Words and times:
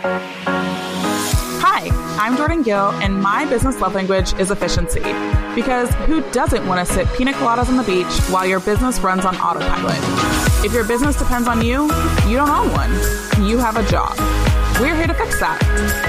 Hi, 0.00 1.88
I'm 2.20 2.36
Jordan 2.36 2.62
Gill, 2.62 2.90
and 3.00 3.20
my 3.20 3.44
business 3.46 3.80
love 3.80 3.96
language 3.96 4.32
is 4.34 4.52
efficiency. 4.52 5.00
Because 5.56 5.92
who 6.06 6.22
doesn't 6.30 6.64
want 6.68 6.86
to 6.86 6.94
sip 6.94 7.08
pina 7.16 7.32
coladas 7.32 7.68
on 7.68 7.76
the 7.76 7.82
beach 7.82 8.06
while 8.30 8.46
your 8.46 8.60
business 8.60 9.00
runs 9.00 9.24
on 9.24 9.34
autopilot? 9.36 9.98
If 10.64 10.72
your 10.72 10.84
business 10.84 11.18
depends 11.18 11.48
on 11.48 11.64
you, 11.64 11.82
you 12.28 12.36
don't 12.36 12.48
own 12.48 12.70
one. 12.72 12.92
You 13.44 13.58
have 13.58 13.76
a 13.76 13.84
job. 13.90 14.16
We're 14.80 14.94
here 14.94 15.08
to 15.08 15.14
fix 15.14 15.40
that. 15.40 15.60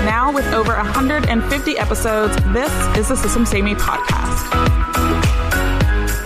Now, 0.06 0.32
with 0.32 0.46
over 0.54 0.76
150 0.76 1.78
episodes, 1.80 2.36
this 2.54 2.71
is 2.96 3.10
the 3.10 3.16
System 3.16 3.44
Save 3.44 3.64
Me 3.64 3.74
podcast. 3.74 4.46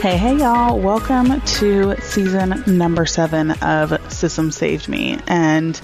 Hey, 0.01 0.17
hey, 0.17 0.35
y'all. 0.35 0.77
Welcome 0.77 1.39
to 1.39 1.95
season 2.01 2.61
number 2.67 3.05
seven 3.05 3.51
of 3.61 4.11
System 4.11 4.51
Saved 4.51 4.89
Me. 4.89 5.17
And 5.27 5.79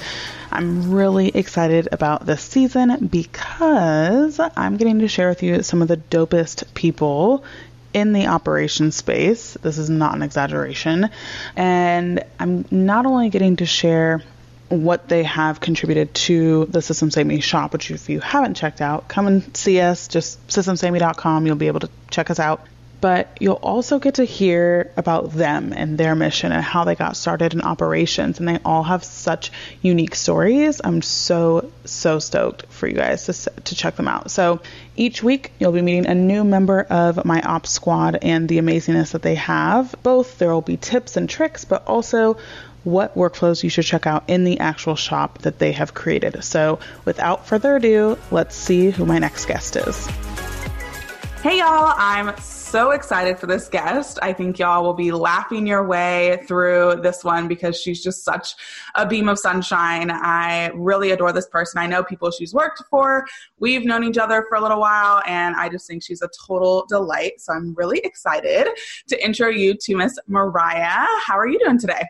I'm 0.51 0.91
really 0.91 1.29
excited 1.29 1.89
about 1.91 2.25
this 2.25 2.41
season 2.41 3.07
because 3.07 4.39
I'm 4.39 4.77
getting 4.77 4.99
to 4.99 5.07
share 5.07 5.29
with 5.29 5.43
you 5.43 5.63
some 5.63 5.81
of 5.81 5.87
the 5.87 5.97
dopest 5.97 6.73
people 6.73 7.43
in 7.93 8.13
the 8.13 8.27
operation 8.27 8.91
space. 8.91 9.53
This 9.61 9.77
is 9.77 9.89
not 9.89 10.15
an 10.15 10.21
exaggeration. 10.21 11.09
And 11.55 12.23
I'm 12.39 12.65
not 12.71 13.05
only 13.05 13.29
getting 13.29 13.57
to 13.57 13.65
share 13.65 14.23
what 14.69 15.07
they 15.09 15.23
have 15.23 15.59
contributed 15.59 16.13
to 16.13 16.65
the 16.65 16.81
System 16.81 17.09
Save 17.09 17.25
Me 17.25 17.39
shop, 17.39 17.73
which 17.73 17.89
if 17.89 18.09
you 18.09 18.19
haven't 18.19 18.55
checked 18.55 18.81
out, 18.81 19.07
come 19.07 19.27
and 19.27 19.57
see 19.57 19.79
us, 19.81 20.07
just 20.07 20.45
systemsaveme.com. 20.47 21.45
You'll 21.45 21.55
be 21.55 21.67
able 21.67 21.79
to 21.81 21.89
check 22.11 22.29
us 22.29 22.39
out 22.39 22.65
but 23.01 23.37
you'll 23.39 23.53
also 23.55 23.99
get 23.99 24.15
to 24.15 24.23
hear 24.23 24.91
about 24.97 25.31
them 25.31 25.73
and 25.73 25.97
their 25.97 26.15
mission 26.15 26.51
and 26.51 26.63
how 26.63 26.83
they 26.83 26.95
got 26.95 27.15
started 27.15 27.53
in 27.53 27.61
operations. 27.61 28.39
And 28.39 28.47
they 28.47 28.59
all 28.65 28.83
have 28.83 29.03
such 29.03 29.51
unique 29.81 30.15
stories. 30.15 30.81
I'm 30.83 31.01
so, 31.01 31.71
so 31.85 32.19
stoked 32.19 32.65
for 32.67 32.87
you 32.87 32.95
guys 32.95 33.25
to, 33.25 33.51
to 33.61 33.75
check 33.75 33.95
them 33.95 34.07
out. 34.07 34.31
So 34.31 34.59
each 34.95 35.23
week, 35.23 35.51
you'll 35.59 35.71
be 35.71 35.81
meeting 35.81 36.07
a 36.07 36.15
new 36.15 36.43
member 36.43 36.81
of 36.81 37.23
my 37.23 37.41
ops 37.41 37.69
squad 37.69 38.17
and 38.21 38.49
the 38.49 38.57
amazingness 38.57 39.11
that 39.11 39.21
they 39.21 39.35
have. 39.35 39.95
Both 40.03 40.37
there 40.37 40.51
will 40.51 40.61
be 40.61 40.77
tips 40.77 41.15
and 41.15 41.29
tricks, 41.29 41.63
but 41.63 41.87
also 41.87 42.37
what 42.83 43.15
workflows 43.15 43.63
you 43.63 43.69
should 43.69 43.85
check 43.85 44.07
out 44.07 44.23
in 44.27 44.43
the 44.43 44.59
actual 44.59 44.95
shop 44.95 45.39
that 45.39 45.59
they 45.59 45.71
have 45.73 45.93
created. 45.93 46.43
So 46.43 46.79
without 47.05 47.47
further 47.47 47.75
ado, 47.75 48.17
let's 48.31 48.55
see 48.55 48.89
who 48.89 49.05
my 49.05 49.19
next 49.19 49.45
guest 49.45 49.75
is. 49.75 50.07
Hey 51.41 51.59
y'all, 51.59 51.93
I'm 51.97 52.35
so 52.69 52.91
excited 52.91 53.39
for 53.39 53.47
this 53.47 53.67
guest. 53.67 54.19
I 54.21 54.31
think 54.31 54.59
y'all 54.59 54.83
will 54.83 54.93
be 54.93 55.11
laughing 55.11 55.65
your 55.65 55.87
way 55.87 56.43
through 56.47 56.99
this 57.01 57.23
one 57.23 57.47
because 57.47 57.75
she's 57.75 58.03
just 58.03 58.23
such 58.23 58.53
a 58.93 59.07
beam 59.07 59.27
of 59.27 59.39
sunshine. 59.39 60.11
I 60.11 60.67
really 60.75 61.09
adore 61.09 61.33
this 61.33 61.47
person. 61.47 61.79
I 61.79 61.87
know 61.87 62.03
people 62.03 62.29
she's 62.29 62.53
worked 62.53 62.83
for. 62.87 63.25
We've 63.57 63.85
known 63.85 64.03
each 64.03 64.19
other 64.19 64.45
for 64.47 64.55
a 64.55 64.61
little 64.61 64.79
while, 64.79 65.23
and 65.25 65.55
I 65.55 65.67
just 65.67 65.87
think 65.87 66.03
she's 66.03 66.21
a 66.21 66.29
total 66.47 66.85
delight. 66.87 67.41
So 67.41 67.53
I'm 67.53 67.73
really 67.73 68.01
excited 68.03 68.67
to 69.07 69.25
intro 69.25 69.47
you 69.47 69.73
to 69.73 69.95
Miss 69.95 70.19
Mariah. 70.27 71.07
How 71.25 71.39
are 71.39 71.47
you 71.47 71.57
doing 71.57 71.79
today? 71.79 72.03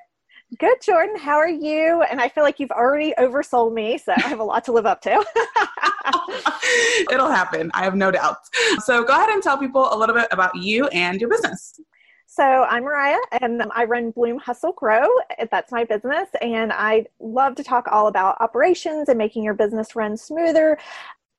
Good, 0.57 0.81
Jordan. 0.81 1.15
How 1.15 1.37
are 1.37 1.47
you? 1.47 2.01
And 2.01 2.19
I 2.19 2.27
feel 2.27 2.43
like 2.43 2.59
you've 2.59 2.71
already 2.71 3.13
oversold 3.17 3.71
me, 3.71 3.97
so 3.97 4.13
I 4.17 4.27
have 4.27 4.39
a 4.39 4.43
lot 4.43 4.65
to 4.65 4.73
live 4.73 4.87
up 4.87 5.01
to. 5.03 5.23
It'll 7.11 7.29
happen. 7.29 7.71
I 7.73 7.83
have 7.83 7.95
no 7.95 8.11
doubt. 8.11 8.37
So 8.83 9.03
go 9.03 9.13
ahead 9.13 9.29
and 9.29 9.41
tell 9.41 9.57
people 9.57 9.87
a 9.91 9.97
little 9.97 10.15
bit 10.15 10.27
about 10.31 10.55
you 10.55 10.87
and 10.87 11.19
your 11.19 11.29
business. 11.29 11.79
So 12.31 12.43
I'm 12.43 12.83
Mariah, 12.83 13.17
and 13.41 13.63
I 13.75 13.85
run 13.85 14.11
Bloom 14.11 14.37
Hustle 14.37 14.73
Grow. 14.73 15.07
That's 15.51 15.71
my 15.71 15.83
business, 15.83 16.29
and 16.41 16.71
I 16.71 17.05
love 17.19 17.55
to 17.55 17.63
talk 17.63 17.87
all 17.91 18.07
about 18.07 18.37
operations 18.39 19.09
and 19.09 19.17
making 19.17 19.43
your 19.43 19.55
business 19.55 19.95
run 19.95 20.15
smoother. 20.15 20.77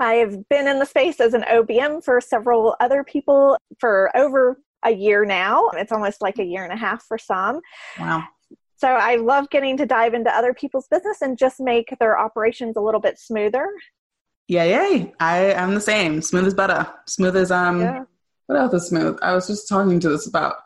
I've 0.01 0.49
been 0.49 0.67
in 0.67 0.79
the 0.79 0.87
space 0.87 1.21
as 1.21 1.33
an 1.35 1.43
OBM 1.43 2.03
for 2.03 2.21
several 2.21 2.75
other 2.81 3.05
people 3.05 3.57
for 3.79 4.11
over 4.17 4.61
a 4.83 4.91
year 4.91 5.25
now. 5.25 5.69
It's 5.75 5.93
almost 5.93 6.23
like 6.23 6.39
a 6.39 6.45
year 6.45 6.65
and 6.65 6.73
a 6.73 6.77
half 6.77 7.05
for 7.05 7.19
some. 7.19 7.61
Wow. 7.99 8.25
So 8.77 8.89
I 8.89 9.17
love 9.17 9.51
getting 9.51 9.77
to 9.77 9.85
dive 9.85 10.15
into 10.15 10.35
other 10.35 10.55
people's 10.55 10.89
business 10.89 11.21
and 11.21 11.37
just 11.37 11.61
make 11.61 11.95
their 12.01 12.19
operations 12.19 12.77
a 12.77 12.81
little 12.81 13.01
bit 13.01 13.19
smoother. 13.19 13.69
Yeah, 14.51 14.65
yay. 14.65 15.13
I 15.21 15.53
am 15.53 15.75
the 15.75 15.81
same. 15.81 16.21
Smooth 16.23 16.45
as 16.45 16.55
butter. 16.55 16.85
Smooth 17.07 17.37
as 17.37 17.53
um 17.53 17.83
yeah. 17.83 18.03
what 18.47 18.59
else 18.59 18.75
is 18.75 18.89
smooth? 18.89 19.17
I 19.23 19.33
was 19.33 19.47
just 19.47 19.69
talking 19.69 20.01
to 20.01 20.09
this 20.09 20.27
about 20.27 20.57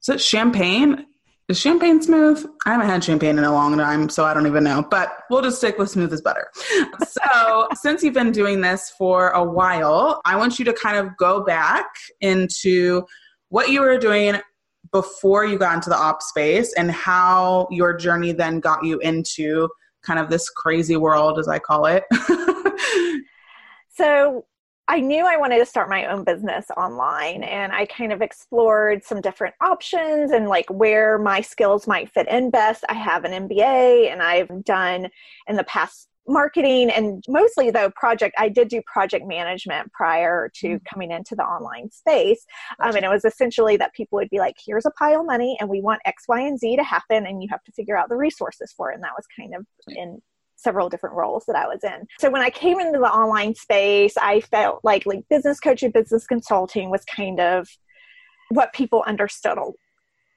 is 0.00 0.10
it 0.10 0.20
champagne? 0.20 1.06
Is 1.48 1.58
champagne 1.58 2.00
smooth? 2.00 2.46
I 2.64 2.70
haven't 2.70 2.86
had 2.86 3.02
champagne 3.02 3.38
in 3.38 3.42
a 3.44 3.50
long 3.50 3.76
time, 3.76 4.08
so 4.10 4.24
I 4.24 4.32
don't 4.32 4.46
even 4.46 4.62
know. 4.62 4.86
But 4.88 5.24
we'll 5.28 5.42
just 5.42 5.58
stick 5.58 5.76
with 5.76 5.90
smooth 5.90 6.12
as 6.12 6.20
butter. 6.20 6.46
so, 7.04 7.66
since 7.74 8.04
you've 8.04 8.14
been 8.14 8.30
doing 8.30 8.60
this 8.60 8.90
for 8.96 9.30
a 9.30 9.42
while, 9.42 10.20
I 10.24 10.36
want 10.36 10.60
you 10.60 10.64
to 10.66 10.72
kind 10.72 10.96
of 10.96 11.16
go 11.16 11.42
back 11.42 11.86
into 12.20 13.02
what 13.48 13.70
you 13.70 13.80
were 13.80 13.98
doing 13.98 14.36
before 14.92 15.44
you 15.44 15.58
got 15.58 15.74
into 15.74 15.90
the 15.90 15.98
op 15.98 16.22
space 16.22 16.72
and 16.74 16.92
how 16.92 17.66
your 17.72 17.92
journey 17.92 18.30
then 18.30 18.60
got 18.60 18.84
you 18.84 19.00
into 19.00 19.68
kind 20.02 20.20
of 20.20 20.30
this 20.30 20.48
crazy 20.48 20.94
world, 20.94 21.40
as 21.40 21.48
I 21.48 21.58
call 21.58 21.86
it. 21.86 22.04
so 23.94 24.46
I 24.88 25.00
knew 25.00 25.24
I 25.24 25.36
wanted 25.36 25.58
to 25.58 25.66
start 25.66 25.88
my 25.88 26.06
own 26.06 26.24
business 26.24 26.66
online 26.76 27.44
and 27.44 27.72
I 27.72 27.86
kind 27.86 28.12
of 28.12 28.20
explored 28.20 29.04
some 29.04 29.20
different 29.20 29.54
options 29.60 30.32
and 30.32 30.48
like 30.48 30.68
where 30.70 31.18
my 31.18 31.40
skills 31.40 31.86
might 31.86 32.10
fit 32.12 32.28
in 32.28 32.50
best. 32.50 32.84
I 32.88 32.94
have 32.94 33.24
an 33.24 33.48
MBA 33.48 34.10
and 34.10 34.22
I've 34.22 34.64
done 34.64 35.08
in 35.46 35.56
the 35.56 35.64
past 35.64 36.08
marketing 36.28 36.88
and 36.90 37.24
mostly 37.28 37.70
though 37.72 37.90
project 37.90 38.32
i 38.38 38.48
did 38.48 38.68
do 38.68 38.80
project 38.86 39.26
management 39.26 39.90
prior 39.92 40.48
to 40.54 40.68
mm-hmm. 40.68 40.84
coming 40.88 41.10
into 41.10 41.34
the 41.34 41.42
online 41.42 41.90
space 41.90 42.46
um, 42.78 42.94
and 42.94 43.04
it 43.04 43.08
was 43.08 43.24
essentially 43.24 43.76
that 43.76 43.92
people 43.92 44.16
would 44.16 44.30
be 44.30 44.38
like 44.38 44.54
here's 44.64 44.86
a 44.86 44.90
pile 44.92 45.20
of 45.20 45.26
money 45.26 45.56
and 45.58 45.68
we 45.68 45.80
want 45.80 46.00
x 46.04 46.24
y 46.28 46.40
and 46.40 46.60
z 46.60 46.76
to 46.76 46.84
happen 46.84 47.26
and 47.26 47.42
you 47.42 47.48
have 47.50 47.62
to 47.64 47.72
figure 47.72 47.96
out 47.96 48.08
the 48.08 48.14
resources 48.14 48.72
for 48.76 48.92
it 48.92 48.94
and 48.94 49.02
that 49.02 49.10
was 49.16 49.26
kind 49.36 49.52
of 49.52 49.66
in 49.88 50.22
several 50.62 50.88
different 50.88 51.14
roles 51.14 51.44
that 51.46 51.56
I 51.56 51.66
was 51.66 51.82
in. 51.84 52.06
So 52.18 52.30
when 52.30 52.42
I 52.42 52.50
came 52.50 52.80
into 52.80 52.98
the 52.98 53.04
online 53.04 53.54
space, 53.54 54.16
I 54.16 54.40
felt 54.40 54.80
like 54.82 55.06
like 55.06 55.28
business 55.28 55.60
coaching, 55.60 55.90
business 55.90 56.26
consulting 56.26 56.90
was 56.90 57.04
kind 57.04 57.40
of 57.40 57.68
what 58.50 58.72
people 58.72 59.02
understood 59.06 59.58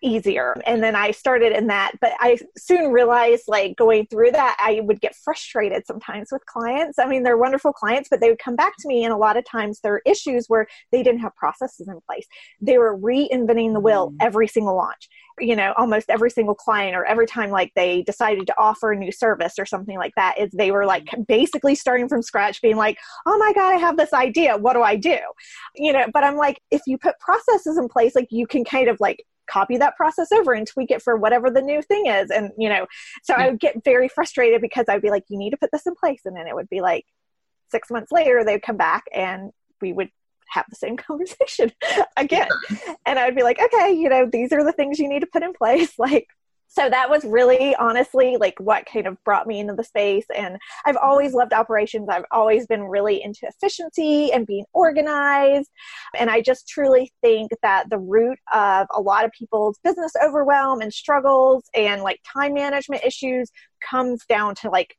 easier. 0.01 0.55
And 0.65 0.83
then 0.83 0.95
I 0.95 1.11
started 1.11 1.51
in 1.51 1.67
that, 1.67 1.93
but 2.01 2.11
I 2.19 2.37
soon 2.57 2.91
realized 2.91 3.45
like 3.47 3.75
going 3.75 4.07
through 4.07 4.31
that, 4.31 4.57
I 4.59 4.81
would 4.81 5.01
get 5.01 5.15
frustrated 5.15 5.85
sometimes 5.85 6.29
with 6.31 6.45
clients. 6.45 6.99
I 6.99 7.05
mean, 7.07 7.23
they're 7.23 7.37
wonderful 7.37 7.73
clients, 7.73 8.09
but 8.09 8.19
they 8.21 8.29
would 8.29 8.39
come 8.39 8.55
back 8.55 8.73
to 8.79 8.87
me, 8.87 9.03
and 9.03 9.13
a 9.13 9.17
lot 9.17 9.37
of 9.37 9.45
times 9.45 9.79
there 9.81 9.93
are 9.93 10.01
issues 10.05 10.45
where 10.47 10.67
they 10.91 11.01
didn't 11.01 11.21
have 11.21 11.35
processes 11.35 11.87
in 11.87 11.99
place. 12.07 12.27
They 12.61 12.77
were 12.77 12.97
reinventing 12.97 13.73
the 13.73 13.79
wheel 13.79 14.11
mm. 14.11 14.17
every 14.21 14.47
single 14.47 14.75
launch. 14.75 15.09
You 15.37 15.57
know, 15.57 15.73
almost 15.75 16.09
every 16.09 16.29
single 16.29 16.55
client 16.55 16.95
or 16.95 17.03
every 17.03 17.27
time 17.27 17.49
like 17.49 17.73
they 17.75 18.03
decided 18.03 18.47
to 18.47 18.57
offer 18.57 18.93
a 18.93 18.95
new 18.95 19.11
service 19.11 19.55
or 19.59 19.65
something 19.65 19.97
like 19.97 20.13
that, 20.15 20.37
is 20.37 20.49
they 20.51 20.71
were 20.71 20.85
like 20.85 21.09
basically 21.27 21.75
starting 21.75 22.07
from 22.07 22.21
scratch, 22.21 22.61
being 22.61 22.77
like, 22.77 22.97
oh 23.25 23.37
my 23.37 23.51
God, 23.53 23.73
I 23.73 23.77
have 23.77 23.97
this 23.97 24.13
idea. 24.13 24.55
What 24.55 24.73
do 24.73 24.81
I 24.81 24.95
do? 24.95 25.17
You 25.75 25.91
know, 25.91 26.05
but 26.13 26.23
I'm 26.23 26.37
like, 26.37 26.61
if 26.71 26.81
you 26.87 26.97
put 26.97 27.19
processes 27.19 27.77
in 27.77 27.89
place, 27.89 28.15
like 28.15 28.27
you 28.29 28.47
can 28.47 28.63
kind 28.63 28.87
of 28.87 28.97
like 29.01 29.25
copy 29.49 29.77
that 29.77 29.95
process 29.95 30.31
over 30.31 30.53
and 30.53 30.67
tweak 30.67 30.91
it 30.91 31.01
for 31.01 31.15
whatever 31.15 31.49
the 31.49 31.61
new 31.61 31.81
thing 31.81 32.07
is. 32.07 32.29
And, 32.31 32.51
you 32.57 32.69
know, 32.69 32.85
so 33.23 33.35
yeah. 33.37 33.43
I 33.43 33.49
would 33.49 33.59
get 33.59 33.83
very 33.83 34.07
frustrated 34.07 34.61
because 34.61 34.85
I'd 34.89 35.01
be 35.01 35.09
like, 35.09 35.23
you 35.29 35.37
need 35.37 35.51
to 35.51 35.57
put 35.57 35.71
this 35.71 35.85
in 35.85 35.95
place. 35.95 36.21
And 36.25 36.35
then 36.35 36.47
it 36.47 36.55
would 36.55 36.69
be 36.69 36.81
like 36.81 37.05
six 37.69 37.89
months 37.89 38.11
later, 38.11 38.43
they'd 38.43 38.61
come 38.61 38.77
back 38.77 39.03
and 39.13 39.51
we 39.81 39.93
would 39.93 40.09
have 40.49 40.65
the 40.69 40.75
same 40.75 40.97
conversation 40.97 41.71
again. 42.17 42.49
and 43.05 43.19
I 43.19 43.25
would 43.25 43.35
be 43.35 43.43
like, 43.43 43.59
okay, 43.59 43.91
you 43.91 44.09
know, 44.09 44.27
these 44.31 44.51
are 44.51 44.63
the 44.63 44.71
things 44.71 44.99
you 44.99 45.09
need 45.09 45.21
to 45.21 45.27
put 45.31 45.43
in 45.43 45.53
place. 45.53 45.93
Like, 45.99 46.27
so 46.67 46.89
that 46.89 47.09
was 47.09 47.23
really 47.23 47.75
honestly 47.75 48.37
like 48.37 48.55
what 48.59 48.85
kind 48.85 49.07
of 49.07 49.17
brought 49.23 49.47
me 49.47 49.59
into 49.59 49.73
the 49.73 49.83
space 49.83 50.25
and 50.35 50.57
i've 50.85 50.97
always 50.97 51.33
loved 51.33 51.53
operations. 51.53 52.07
I've 52.09 52.25
always 52.31 52.65
been 52.67 52.83
really 52.83 53.21
into 53.23 53.41
efficiency 53.43 54.31
and 54.31 54.45
being 54.45 54.65
organized 54.73 55.69
and 56.17 56.29
i 56.29 56.41
just 56.41 56.67
truly 56.67 57.11
think 57.21 57.51
that 57.61 57.89
the 57.89 57.97
root 57.97 58.39
of 58.53 58.87
a 58.93 59.01
lot 59.01 59.25
of 59.25 59.31
people's 59.31 59.79
business 59.83 60.11
overwhelm 60.23 60.81
and 60.81 60.93
struggles 60.93 61.63
and 61.73 62.01
like 62.01 62.19
time 62.31 62.53
management 62.53 63.03
issues 63.03 63.51
comes 63.89 64.25
down 64.27 64.55
to 64.55 64.69
like 64.69 64.95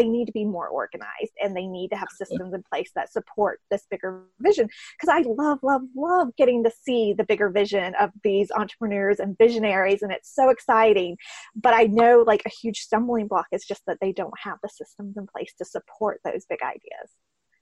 they 0.00 0.08
need 0.08 0.24
to 0.24 0.32
be 0.32 0.46
more 0.46 0.66
organized 0.66 1.32
and 1.42 1.54
they 1.54 1.66
need 1.66 1.88
to 1.88 1.96
have 1.96 2.08
systems 2.10 2.54
in 2.54 2.62
place 2.72 2.90
that 2.94 3.12
support 3.12 3.60
this 3.70 3.86
bigger 3.90 4.24
vision. 4.40 4.66
Because 4.98 5.14
i 5.14 5.28
love 5.28 5.58
love 5.62 5.82
love 5.94 6.28
getting 6.38 6.64
to 6.64 6.70
see 6.70 7.12
the 7.12 7.24
bigger 7.24 7.50
vision 7.50 7.94
of 8.00 8.10
these 8.24 8.50
entrepreneurs 8.50 9.20
and 9.20 9.36
visionaries 9.36 10.00
and 10.00 10.10
it's 10.10 10.34
so 10.34 10.48
exciting. 10.48 11.18
But 11.54 11.74
i 11.74 11.84
know 11.84 12.24
like 12.26 12.42
a 12.46 12.50
huge 12.50 12.78
stumbling 12.78 13.26
block 13.26 13.46
is 13.52 13.66
just 13.66 13.82
that 13.86 13.98
they 14.00 14.12
don't 14.12 14.38
have 14.42 14.56
the 14.62 14.70
systems 14.70 15.18
in 15.18 15.26
place 15.26 15.52
to 15.58 15.64
support 15.66 16.20
those 16.24 16.46
big 16.48 16.62
ideas. 16.62 17.10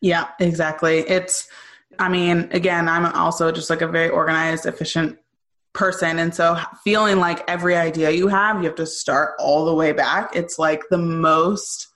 Yeah 0.01 0.29
exactly. 0.39 0.99
It's 1.01 1.49
i 1.99 2.09
mean 2.09 2.49
again 2.53 2.87
i'm 2.87 3.07
also 3.07 3.51
just 3.51 3.71
like 3.71 3.81
a 3.81 3.89
very 3.89 4.11
organized 4.11 4.67
efficient 4.67 5.19
person 5.73 6.19
and 6.19 6.35
so 6.35 6.59
feeling 6.85 7.19
like 7.19 7.43
every 7.49 7.75
idea 7.75 8.11
you 8.11 8.29
have 8.29 8.59
you 8.59 8.65
have 8.65 8.75
to 8.75 8.87
start 8.87 9.35
all 9.39 9.65
the 9.65 9.75
way 9.75 9.93
back. 9.93 10.37
It's 10.37 10.59
like 10.59 10.83
the 10.91 10.99
most 10.99 11.89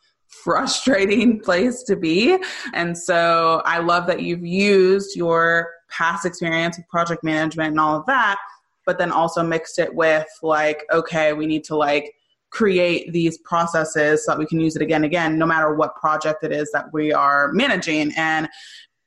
frustrating 0.42 1.40
place 1.44 1.82
to 1.84 1.96
be. 1.96 2.38
And 2.74 2.96
so 2.96 3.62
I 3.64 3.78
love 3.78 4.06
that 4.06 4.22
you've 4.22 4.44
used 4.44 5.16
your 5.16 5.70
past 5.90 6.24
experience 6.24 6.76
with 6.76 6.88
project 6.88 7.22
management 7.22 7.70
and 7.70 7.80
all 7.80 7.98
of 7.98 8.06
that, 8.06 8.38
but 8.86 8.98
then 8.98 9.12
also 9.12 9.42
mixed 9.42 9.78
it 9.78 9.94
with 9.94 10.26
like, 10.42 10.84
okay, 10.92 11.32
we 11.32 11.46
need 11.46 11.64
to 11.64 11.76
like 11.76 12.12
create 12.52 13.10
these 13.12 13.38
processes 13.38 14.24
so 14.24 14.32
that 14.32 14.38
we 14.38 14.46
can 14.46 14.60
use 14.60 14.76
it 14.76 14.82
again 14.82 15.04
again 15.04 15.38
no 15.38 15.46
matter 15.46 15.74
what 15.74 15.96
project 15.96 16.44
it 16.44 16.52
is 16.52 16.70
that 16.70 16.84
we 16.92 17.10
are 17.10 17.50
managing 17.52 18.12
and 18.16 18.46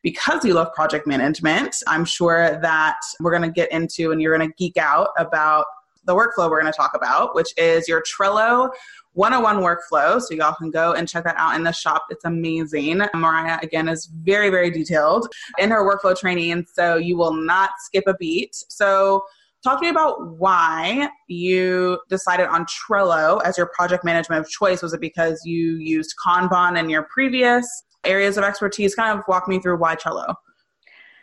because 0.02 0.44
you 0.44 0.56
love 0.56 0.74
project 0.74 1.06
management 1.06 1.76
i'm 1.86 2.04
sure 2.04 2.60
that 2.60 2.98
we're 3.20 3.30
going 3.30 3.44
to 3.44 3.52
get 3.52 3.72
into 3.72 4.12
and 4.12 4.20
you're 4.20 4.36
going 4.36 4.50
to 4.50 4.54
geek 4.58 4.78
out 4.78 5.10
about 5.20 5.66
the 6.06 6.16
workflow 6.16 6.50
we're 6.50 6.62
going 6.62 6.72
to 6.72 6.78
talk 6.78 6.92
about 6.96 7.36
which 7.36 7.54
is 7.58 7.88
your 7.88 8.02
trello 8.02 8.70
101 9.16 9.64
workflow. 9.64 10.22
So 10.22 10.34
y'all 10.34 10.54
can 10.56 10.70
go 10.70 10.94
and 10.94 11.08
check 11.08 11.24
that 11.24 11.36
out 11.38 11.56
in 11.56 11.64
the 11.64 11.72
shop. 11.72 12.04
It's 12.10 12.26
amazing. 12.26 13.02
Mariah, 13.14 13.60
again, 13.64 13.88
is 13.88 14.06
very, 14.08 14.50
very 14.50 14.70
detailed 14.70 15.28
in 15.58 15.72
her 15.72 15.84
workflow 15.90 16.18
training. 16.18 16.66
So 16.74 16.98
you 16.98 17.18
will 17.18 17.34
not 17.34 17.72
skip 17.80 18.04
a 18.08 18.14
beat. 18.16 18.56
So 18.70 19.24
talk 19.64 19.80
to 19.80 19.86
me 19.86 19.90
about 19.90 20.38
why 20.38 21.10
you 21.28 22.00
decided 22.10 22.48
on 22.48 22.66
Trello 22.66 23.42
as 23.44 23.58
your 23.58 23.68
project 23.68 24.04
management 24.04 24.42
of 24.46 24.50
choice. 24.50 24.82
Was 24.82 24.94
it 24.94 25.02
because 25.02 25.42
you 25.46 25.78
used 25.78 26.14
Kanban 26.26 26.78
in 26.78 26.90
your 26.90 27.08
previous 27.12 27.66
areas 28.04 28.38
of 28.38 28.44
expertise? 28.44 28.96
Kind 28.96 29.18
of 29.18 29.24
walk 29.28 29.48
me 29.48 29.60
through 29.60 29.78
why 29.78 29.96
Trello. 29.96 30.36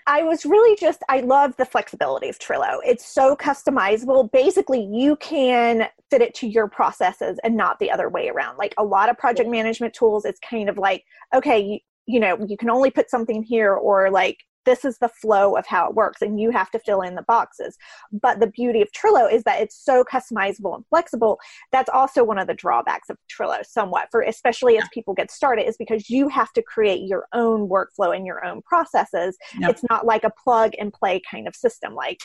I 0.07 0.23
was 0.23 0.45
really 0.45 0.77
just, 0.77 1.03
I 1.09 1.21
love 1.21 1.57
the 1.57 1.65
flexibility 1.65 2.29
of 2.29 2.39
Trello. 2.39 2.79
It's 2.85 3.07
so 3.07 3.37
customizable. 3.37 4.31
Basically, 4.33 4.83
you 4.83 5.17
can 5.17 5.89
fit 6.11 6.23
it 6.23 6.35
to 6.37 6.49
your 6.49 6.69
processes 6.69 7.39
and 7.45 7.57
not 7.57 7.79
the 7.79 7.91
other 7.91 8.09
way 8.09 8.29
around. 8.29 8.57
Like 8.57 8.75
a 8.79 8.85
lot 8.85 9.09
of 9.11 9.19
project 9.19 9.49
management 9.49 9.95
tools, 9.95 10.25
it's 10.25 10.41
kind 10.41 10.69
of 10.69 10.77
like, 10.77 11.05
okay, 11.35 11.61
you, 11.61 11.79
you 12.07 12.21
know, 12.21 12.37
you 12.47 12.57
can 12.57 12.69
only 12.69 12.91
put 12.91 13.11
something 13.11 13.43
here, 13.43 13.75
or 13.75 14.11
like 14.11 14.39
this 14.65 14.85
is 14.85 14.99
the 14.99 15.09
flow 15.09 15.57
of 15.57 15.67
how 15.67 15.89
it 15.89 15.95
works 15.95 16.23
and 16.23 16.41
you 16.41 16.51
have 16.51 16.71
to 16.71 16.79
fill 16.79 17.03
in 17.03 17.15
the 17.15 17.23
boxes. 17.23 17.77
But 18.13 18.41
the 18.41 18.47
beauty 18.47 18.83
of 18.83 18.91
Trello 18.93 19.33
is 19.33 19.43
that 19.45 19.61
it's 19.61 19.77
so 19.77 20.05
customizable 20.05 20.75
and 20.75 20.87
flexible. 20.89 21.39
That's 21.71 21.91
also 21.91 22.25
one 22.25 22.39
of 22.39 22.47
the 22.47 22.55
drawbacks 22.55 23.11
of 23.11 23.19
Trello 23.29 23.65
somewhat 23.65 24.09
for 24.11 24.23
especially 24.23 24.79
as 24.79 24.89
people 24.93 25.15
get 25.15 25.31
started 25.31 25.69
is 25.69 25.77
because 25.77 26.09
you 26.11 26.29
have 26.29 26.53
to 26.53 26.63
create 26.63 27.03
your 27.03 27.27
own 27.33 27.69
workflow 27.69 28.15
and 28.17 28.27
your 28.27 28.45
own 28.45 28.63
processes. 28.63 29.37
It's 29.61 29.85
not 29.91 30.07
like 30.07 30.25
a 30.25 30.31
plug 30.31 30.73
and 30.79 30.93
play 30.93 31.21
kind 31.31 31.49
of 31.49 31.55
system. 31.55 31.95
Like 31.95 32.21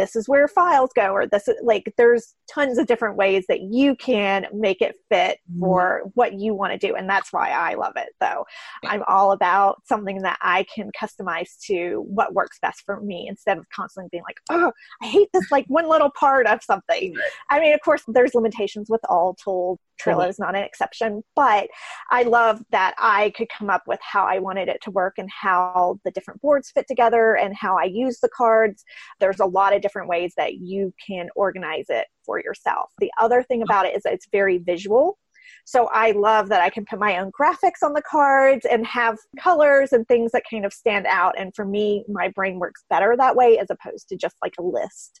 this 0.00 0.16
is 0.16 0.26
where 0.30 0.48
files 0.48 0.88
go 0.96 1.12
or 1.12 1.26
this 1.26 1.46
is 1.46 1.56
like 1.62 1.92
there's 1.98 2.34
tons 2.50 2.78
of 2.78 2.86
different 2.86 3.16
ways 3.16 3.44
that 3.48 3.60
you 3.60 3.94
can 3.94 4.46
make 4.50 4.80
it 4.80 4.96
fit 5.10 5.38
mm-hmm. 5.50 5.60
for 5.60 6.02
what 6.14 6.32
you 6.40 6.54
want 6.54 6.72
to 6.72 6.78
do 6.78 6.94
and 6.94 7.08
that's 7.08 7.34
why 7.34 7.50
i 7.50 7.74
love 7.74 7.92
it 7.96 8.08
though. 8.18 8.46
I'm 8.86 9.02
all 9.06 9.32
about 9.32 9.82
something 9.86 10.22
that 10.22 10.38
i 10.40 10.64
can 10.74 10.90
customize 10.98 11.50
to 11.66 12.02
what 12.08 12.32
works 12.32 12.58
best 12.62 12.80
for 12.86 12.98
me 13.00 13.26
instead 13.28 13.58
of 13.58 13.66
constantly 13.68 14.08
being 14.10 14.24
like 14.26 14.40
oh 14.48 14.72
i 15.02 15.06
hate 15.06 15.28
this 15.34 15.50
like 15.50 15.66
one 15.68 15.86
little 15.86 16.10
part 16.18 16.46
of 16.46 16.62
something. 16.62 17.14
I 17.50 17.60
mean 17.60 17.74
of 17.74 17.80
course 17.82 18.02
there's 18.08 18.34
limitations 18.34 18.88
with 18.88 19.02
all 19.06 19.34
tools 19.34 19.78
Trello 20.00 20.28
is 20.28 20.38
not 20.38 20.56
an 20.56 20.62
exception, 20.62 21.22
but 21.36 21.68
I 22.10 22.22
love 22.22 22.62
that 22.70 22.94
I 22.98 23.32
could 23.36 23.48
come 23.48 23.70
up 23.70 23.82
with 23.86 24.00
how 24.02 24.24
I 24.24 24.38
wanted 24.38 24.68
it 24.68 24.80
to 24.82 24.90
work 24.90 25.14
and 25.18 25.28
how 25.30 25.98
the 26.04 26.10
different 26.10 26.40
boards 26.40 26.70
fit 26.70 26.86
together 26.88 27.36
and 27.36 27.54
how 27.54 27.78
I 27.78 27.84
use 27.84 28.20
the 28.20 28.28
cards. 28.28 28.84
There's 29.18 29.40
a 29.40 29.46
lot 29.46 29.74
of 29.74 29.82
different 29.82 29.89
ways 30.08 30.32
that 30.36 30.54
you 30.54 30.92
can 31.06 31.28
organize 31.36 31.86
it 31.88 32.06
for 32.24 32.40
yourself. 32.40 32.90
The 32.98 33.10
other 33.18 33.42
thing 33.42 33.62
about 33.62 33.86
it 33.86 33.96
is 33.96 34.02
it's 34.04 34.28
very 34.32 34.58
visual. 34.58 35.18
So 35.64 35.88
I 35.92 36.12
love 36.12 36.48
that 36.48 36.62
I 36.62 36.70
can 36.70 36.84
put 36.84 36.98
my 36.98 37.18
own 37.18 37.30
graphics 37.38 37.82
on 37.84 37.92
the 37.92 38.02
cards 38.02 38.64
and 38.64 38.86
have 38.86 39.18
colors 39.38 39.92
and 39.92 40.06
things 40.06 40.32
that 40.32 40.42
kind 40.50 40.64
of 40.64 40.72
stand 40.72 41.06
out. 41.06 41.34
And 41.38 41.54
for 41.54 41.64
me, 41.64 42.04
my 42.08 42.28
brain 42.28 42.58
works 42.58 42.84
better 42.88 43.16
that 43.16 43.36
way 43.36 43.58
as 43.58 43.68
opposed 43.70 44.08
to 44.08 44.16
just 44.16 44.36
like 44.42 44.54
a 44.58 44.62
list. 44.62 45.20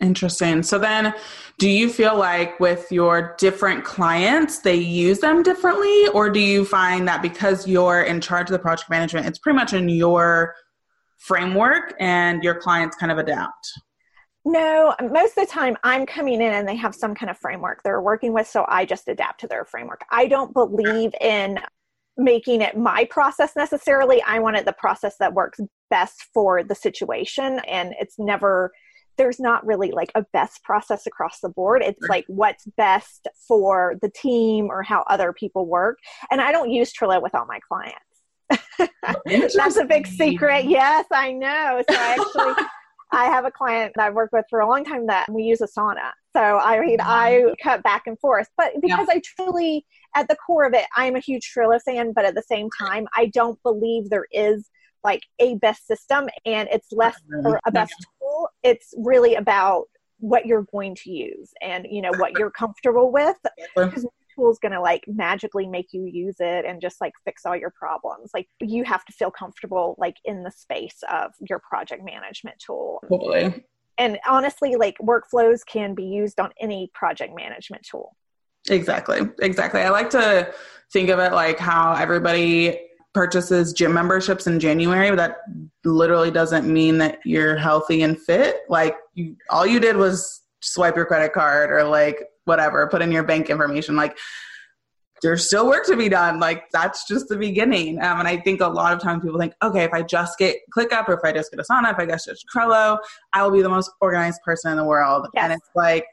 Interesting. 0.00 0.64
So 0.64 0.78
then, 0.80 1.14
do 1.58 1.68
you 1.68 1.88
feel 1.88 2.16
like 2.16 2.58
with 2.58 2.90
your 2.90 3.36
different 3.38 3.84
clients, 3.84 4.58
they 4.58 4.74
use 4.74 5.20
them 5.20 5.44
differently? 5.44 6.08
Or 6.08 6.28
do 6.28 6.40
you 6.40 6.64
find 6.64 7.06
that 7.06 7.22
because 7.22 7.68
you're 7.68 8.02
in 8.02 8.20
charge 8.20 8.48
of 8.48 8.52
the 8.52 8.58
project 8.58 8.90
management, 8.90 9.26
it's 9.26 9.38
pretty 9.38 9.56
much 9.56 9.72
in 9.72 9.88
your 9.88 10.54
framework 11.26 11.94
and 12.00 12.42
your 12.42 12.54
clients 12.54 12.96
kind 12.96 13.12
of 13.12 13.18
adapt? 13.18 13.72
No, 14.44 14.94
most 15.00 15.38
of 15.38 15.46
the 15.46 15.52
time 15.52 15.76
I'm 15.84 16.04
coming 16.04 16.34
in 16.34 16.52
and 16.52 16.66
they 16.66 16.74
have 16.76 16.94
some 16.94 17.14
kind 17.14 17.30
of 17.30 17.38
framework 17.38 17.82
they're 17.82 18.00
working 18.00 18.32
with, 18.32 18.48
so 18.48 18.64
I 18.68 18.84
just 18.84 19.06
adapt 19.06 19.40
to 19.40 19.46
their 19.46 19.64
framework. 19.64 20.02
I 20.10 20.26
don't 20.26 20.52
believe 20.52 21.14
in 21.20 21.60
making 22.16 22.60
it 22.60 22.76
my 22.76 23.04
process 23.04 23.54
necessarily. 23.56 24.20
I 24.22 24.40
want 24.40 24.56
it 24.56 24.64
the 24.64 24.72
process 24.72 25.14
that 25.20 25.32
works 25.32 25.60
best 25.90 26.26
for 26.34 26.64
the 26.64 26.74
situation, 26.74 27.60
and 27.68 27.94
it's 28.00 28.18
never 28.18 28.72
there's 29.18 29.38
not 29.38 29.64
really 29.66 29.90
like 29.90 30.10
a 30.14 30.24
best 30.32 30.62
process 30.64 31.06
across 31.06 31.40
the 31.40 31.48
board. 31.50 31.82
It's 31.82 32.08
like 32.08 32.24
what's 32.28 32.64
best 32.76 33.28
for 33.46 33.94
the 34.00 34.10
team 34.10 34.68
or 34.70 34.82
how 34.82 35.04
other 35.08 35.32
people 35.32 35.66
work. 35.66 35.98
And 36.30 36.40
I 36.40 36.50
don't 36.50 36.70
use 36.70 36.92
Trello 36.92 37.22
with 37.22 37.34
all 37.34 37.46
my 37.46 37.60
clients. 37.68 38.11
That's 39.54 39.76
a 39.76 39.84
big 39.84 40.06
secret. 40.06 40.64
Yes, 40.64 41.06
I 41.12 41.32
know. 41.32 41.82
So 41.88 41.96
I 41.96 42.16
actually 42.18 42.64
I 43.14 43.26
have 43.26 43.44
a 43.44 43.50
client 43.50 43.92
that 43.96 44.08
I've 44.08 44.14
worked 44.14 44.32
with 44.32 44.46
for 44.48 44.60
a 44.60 44.68
long 44.68 44.84
time 44.84 45.06
that 45.06 45.30
we 45.30 45.42
use 45.42 45.60
Asana. 45.60 46.12
So 46.34 46.40
I 46.40 46.80
mean 46.80 46.98
I 47.00 47.54
cut 47.62 47.82
back 47.82 48.06
and 48.06 48.18
forth. 48.18 48.48
But 48.56 48.72
because 48.80 49.06
yeah. 49.08 49.16
I 49.16 49.22
truly 49.36 49.84
at 50.14 50.28
the 50.28 50.36
core 50.36 50.64
of 50.64 50.74
it, 50.74 50.86
I'm 50.96 51.16
a 51.16 51.20
huge 51.20 51.52
Trello 51.54 51.80
fan, 51.82 52.12
but 52.12 52.24
at 52.24 52.34
the 52.34 52.42
same 52.42 52.68
time, 52.78 53.06
I 53.14 53.26
don't 53.26 53.62
believe 53.62 54.08
there 54.08 54.26
is 54.32 54.68
like 55.04 55.22
a 55.38 55.56
best 55.56 55.86
system 55.86 56.28
and 56.46 56.68
it's 56.70 56.92
less 56.92 57.20
or 57.44 57.60
a 57.66 57.72
best 57.72 57.94
tool 58.20 58.48
it's 58.62 58.94
really 58.96 59.34
about 59.34 59.84
what 60.18 60.46
you're 60.46 60.66
going 60.72 60.94
to 60.94 61.10
use 61.10 61.50
and 61.60 61.86
you 61.90 62.00
know 62.00 62.12
what 62.18 62.32
you're 62.38 62.50
comfortable 62.50 63.10
with 63.10 63.36
because 63.74 64.06
is 64.50 64.58
going 64.58 64.72
to 64.72 64.80
like 64.80 65.04
magically 65.06 65.66
make 65.66 65.88
you 65.92 66.04
use 66.04 66.36
it 66.40 66.64
and 66.64 66.80
just 66.80 67.00
like 67.00 67.12
fix 67.24 67.44
all 67.44 67.56
your 67.56 67.70
problems. 67.70 68.30
Like 68.34 68.48
you 68.60 68.84
have 68.84 69.04
to 69.04 69.12
feel 69.12 69.30
comfortable 69.30 69.94
like 69.98 70.16
in 70.24 70.42
the 70.42 70.50
space 70.50 70.98
of 71.12 71.32
your 71.48 71.60
project 71.60 72.04
management 72.04 72.58
tool. 72.64 73.02
Totally. 73.08 73.64
And 73.98 74.18
honestly 74.26 74.76
like 74.76 74.96
workflows 74.98 75.60
can 75.66 75.94
be 75.94 76.04
used 76.04 76.40
on 76.40 76.50
any 76.60 76.90
project 76.94 77.34
management 77.34 77.86
tool. 77.88 78.16
Exactly. 78.70 79.20
Exactly. 79.40 79.80
I 79.80 79.90
like 79.90 80.10
to 80.10 80.52
think 80.92 81.08
of 81.08 81.18
it 81.18 81.32
like 81.32 81.58
how 81.58 81.94
everybody 81.94 82.78
purchases 83.14 83.72
gym 83.72 83.92
memberships 83.92 84.46
in 84.46 84.58
January, 84.58 85.10
but 85.10 85.16
that 85.16 85.38
literally 85.84 86.30
doesn't 86.30 86.66
mean 86.66 86.98
that 86.98 87.18
you're 87.24 87.56
healthy 87.56 88.02
and 88.02 88.18
fit. 88.20 88.60
Like 88.68 88.96
you, 89.14 89.36
all 89.50 89.66
you 89.66 89.80
did 89.80 89.96
was 89.96 90.41
swipe 90.62 90.96
your 90.96 91.06
credit 91.06 91.32
card 91.32 91.70
or 91.70 91.84
like 91.84 92.24
whatever, 92.44 92.88
put 92.88 93.02
in 93.02 93.12
your 93.12 93.22
bank 93.22 93.50
information. 93.50 93.96
Like 93.96 94.16
there's 95.22 95.46
still 95.46 95.66
work 95.66 95.86
to 95.86 95.96
be 95.96 96.08
done. 96.08 96.40
Like 96.40 96.64
that's 96.72 97.06
just 97.06 97.28
the 97.28 97.36
beginning. 97.36 98.02
Um, 98.02 98.20
and 98.20 98.28
I 98.28 98.38
think 98.38 98.60
a 98.60 98.66
lot 98.66 98.92
of 98.92 99.00
times 99.00 99.22
people 99.22 99.38
think, 99.38 99.54
okay, 99.62 99.84
if 99.84 99.92
I 99.92 100.02
just 100.02 100.36
get 100.38 100.56
ClickUp 100.76 101.08
or 101.08 101.14
if 101.14 101.20
I 101.24 101.32
just 101.32 101.50
get 101.50 101.60
Asana, 101.60 101.92
if 101.92 101.98
I 101.98 102.06
just 102.06 102.26
just 102.26 102.44
Trello, 102.54 102.98
I 103.32 103.42
will 103.42 103.52
be 103.52 103.62
the 103.62 103.68
most 103.68 103.90
organized 104.00 104.40
person 104.44 104.72
in 104.72 104.76
the 104.76 104.84
world. 104.84 105.28
Yes. 105.34 105.44
And 105.44 105.52
it's 105.52 105.70
like, 105.74 106.04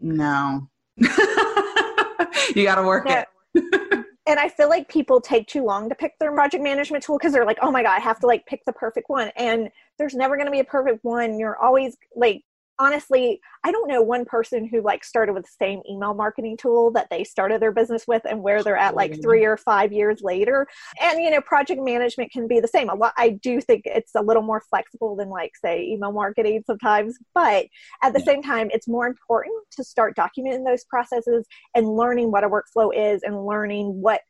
no, 0.00 0.68
you 0.96 2.64
got 2.64 2.76
to 2.76 2.84
work 2.84 3.06
yeah. 3.08 3.24
it. 3.54 4.06
and 4.28 4.38
I 4.38 4.48
feel 4.48 4.68
like 4.68 4.88
people 4.88 5.20
take 5.20 5.48
too 5.48 5.64
long 5.64 5.88
to 5.88 5.94
pick 5.96 6.12
their 6.20 6.32
project 6.32 6.62
management 6.62 7.02
tool 7.02 7.18
because 7.18 7.32
they're 7.32 7.44
like, 7.44 7.58
oh 7.60 7.72
my 7.72 7.82
God, 7.82 7.96
I 7.96 8.00
have 8.00 8.20
to 8.20 8.26
like 8.26 8.46
pick 8.46 8.64
the 8.66 8.72
perfect 8.72 9.08
one. 9.08 9.32
And 9.36 9.68
there's 9.98 10.14
never 10.14 10.36
going 10.36 10.46
to 10.46 10.52
be 10.52 10.60
a 10.60 10.64
perfect 10.64 11.02
one. 11.02 11.38
You're 11.38 11.56
always 11.56 11.96
like 12.14 12.42
honestly, 12.78 13.40
I 13.64 13.72
don't 13.72 13.88
know 13.88 14.02
one 14.02 14.24
person 14.24 14.66
who 14.66 14.80
like 14.82 15.04
started 15.04 15.32
with 15.32 15.44
the 15.44 15.64
same 15.64 15.82
email 15.88 16.14
marketing 16.14 16.56
tool 16.56 16.90
that 16.92 17.08
they 17.10 17.24
started 17.24 17.60
their 17.60 17.72
business 17.72 18.04
with 18.06 18.22
and 18.28 18.42
where 18.42 18.62
they're 18.62 18.76
at 18.76 18.94
like 18.94 19.20
three 19.22 19.44
or 19.44 19.56
five 19.56 19.92
years 19.92 20.20
later. 20.22 20.66
And 21.00 21.20
you 21.20 21.30
know, 21.30 21.40
project 21.40 21.80
management 21.82 22.30
can 22.30 22.46
be 22.46 22.60
the 22.60 22.68
same. 22.68 22.88
A 22.88 22.94
lot 22.94 23.12
I 23.16 23.30
do 23.30 23.60
think 23.60 23.82
it's 23.84 24.12
a 24.14 24.22
little 24.22 24.42
more 24.42 24.62
flexible 24.70 25.16
than 25.16 25.28
like 25.28 25.52
say 25.62 25.84
email 25.84 26.12
marketing 26.12 26.62
sometimes, 26.66 27.18
but 27.34 27.66
at 28.02 28.12
the 28.12 28.20
yeah. 28.20 28.24
same 28.24 28.42
time, 28.42 28.68
it's 28.72 28.88
more 28.88 29.06
important 29.06 29.54
to 29.72 29.84
start 29.84 30.16
documenting 30.16 30.64
those 30.64 30.84
processes 30.84 31.46
and 31.74 31.96
learning 31.96 32.30
what 32.30 32.44
a 32.44 32.48
workflow 32.48 32.90
is 32.94 33.22
and 33.22 33.46
learning 33.46 34.00
what 34.00 34.20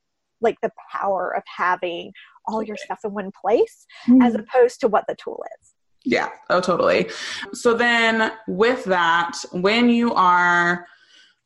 like 0.40 0.56
the 0.62 0.70
power 0.92 1.34
of 1.36 1.42
having 1.46 2.12
all 2.46 2.62
your 2.62 2.76
stuff 2.76 3.00
in 3.04 3.12
one 3.12 3.30
place 3.44 3.86
mm. 4.08 4.24
as 4.24 4.34
opposed 4.34 4.80
to 4.80 4.88
what 4.88 5.04
the 5.08 5.16
tool 5.22 5.44
is. 5.60 5.72
Yeah. 6.04 6.30
Oh, 6.48 6.60
totally. 6.60 7.10
So 7.52 7.74
then 7.74 8.32
with 8.46 8.84
that, 8.84 9.32
when 9.52 9.90
you 9.90 10.14
are 10.14 10.86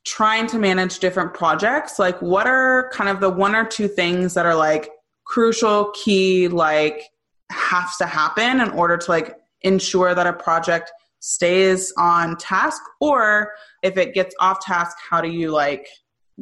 trying 0.04 0.46
to 0.48 0.58
manage 0.58 0.98
different 0.98 1.34
projects, 1.34 1.98
like 1.98 2.20
what 2.20 2.46
are 2.46 2.90
kind 2.92 3.08
of 3.08 3.20
the 3.20 3.30
one 3.30 3.54
or 3.54 3.64
two 3.64 3.88
things 3.88 4.34
that 4.34 4.46
are 4.46 4.54
like 4.54 4.90
crucial, 5.24 5.90
key, 5.90 6.48
like 6.48 7.02
has 7.50 7.96
to 7.96 8.06
happen 8.06 8.60
in 8.60 8.70
order 8.70 8.96
to 8.96 9.10
like 9.10 9.36
ensure 9.62 10.14
that 10.14 10.26
a 10.26 10.32
project 10.32 10.90
stays 11.20 11.92
on 11.96 12.36
task 12.36 12.82
or 13.00 13.52
if 13.82 13.96
it 13.96 14.12
gets 14.12 14.34
off 14.40 14.64
task, 14.64 14.96
how 15.08 15.20
do 15.20 15.28
you 15.28 15.50
like 15.50 15.88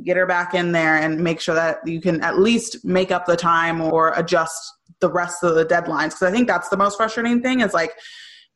get 0.05 0.17
her 0.17 0.27
back 0.27 0.55
in 0.55 0.73
there 0.73 0.97
and 0.97 1.23
make 1.23 1.41
sure 1.41 1.55
that 1.55 1.79
you 1.87 2.01
can 2.01 2.23
at 2.23 2.39
least 2.39 2.85
make 2.85 3.11
up 3.11 3.27
the 3.27 3.37
time 3.37 3.81
or 3.81 4.13
adjust 4.17 4.73
the 5.01 5.11
rest 5.11 5.43
of 5.43 5.55
the 5.55 5.65
deadlines. 5.65 6.09
Because 6.09 6.23
i 6.23 6.31
think 6.31 6.49
that's 6.49 6.69
the 6.69 6.77
most 6.77 6.97
frustrating 6.97 7.43
thing 7.43 7.61
is 7.61 7.75
like 7.75 7.93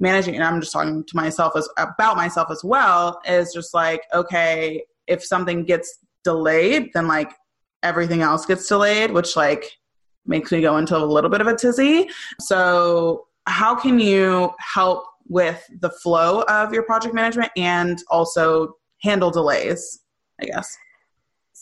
managing 0.01 0.35
and 0.35 0.43
i'm 0.43 0.61
just 0.61 0.73
talking 0.73 1.05
to 1.05 1.17
myself 1.17 1.53
as 1.57 1.69
about 1.79 2.17
myself 2.17 2.49
as 2.51 2.63
well 2.65 3.21
is 3.27 3.53
just 3.53 3.73
like 3.75 4.03
okay 4.13 4.83
if 5.07 5.25
something 5.25 5.65
gets 5.65 5.99
delayed 6.25 6.91
then 6.95 7.07
like 7.07 7.33
everything 7.83 8.23
else 8.23 8.45
gets 8.45 8.67
delayed 8.67 9.13
which 9.13 9.37
like 9.37 9.71
makes 10.27 10.51
me 10.51 10.61
go 10.61 10.77
into 10.77 10.97
a 10.97 11.05
little 11.05 11.31
bit 11.31 11.41
of 11.41 11.47
a 11.47 11.55
tizzy. 11.55 12.09
So 12.41 13.27
how 13.47 13.75
can 13.75 13.99
you 13.99 14.53
help 14.59 15.05
with 15.27 15.65
the 15.81 15.91
flow 15.91 16.43
of 16.43 16.73
your 16.73 16.83
project 16.83 17.15
management 17.15 17.51
and 17.57 17.99
also 18.11 18.75
handle 19.03 19.31
delays 19.31 20.01
i 20.41 20.45
guess 20.45 20.77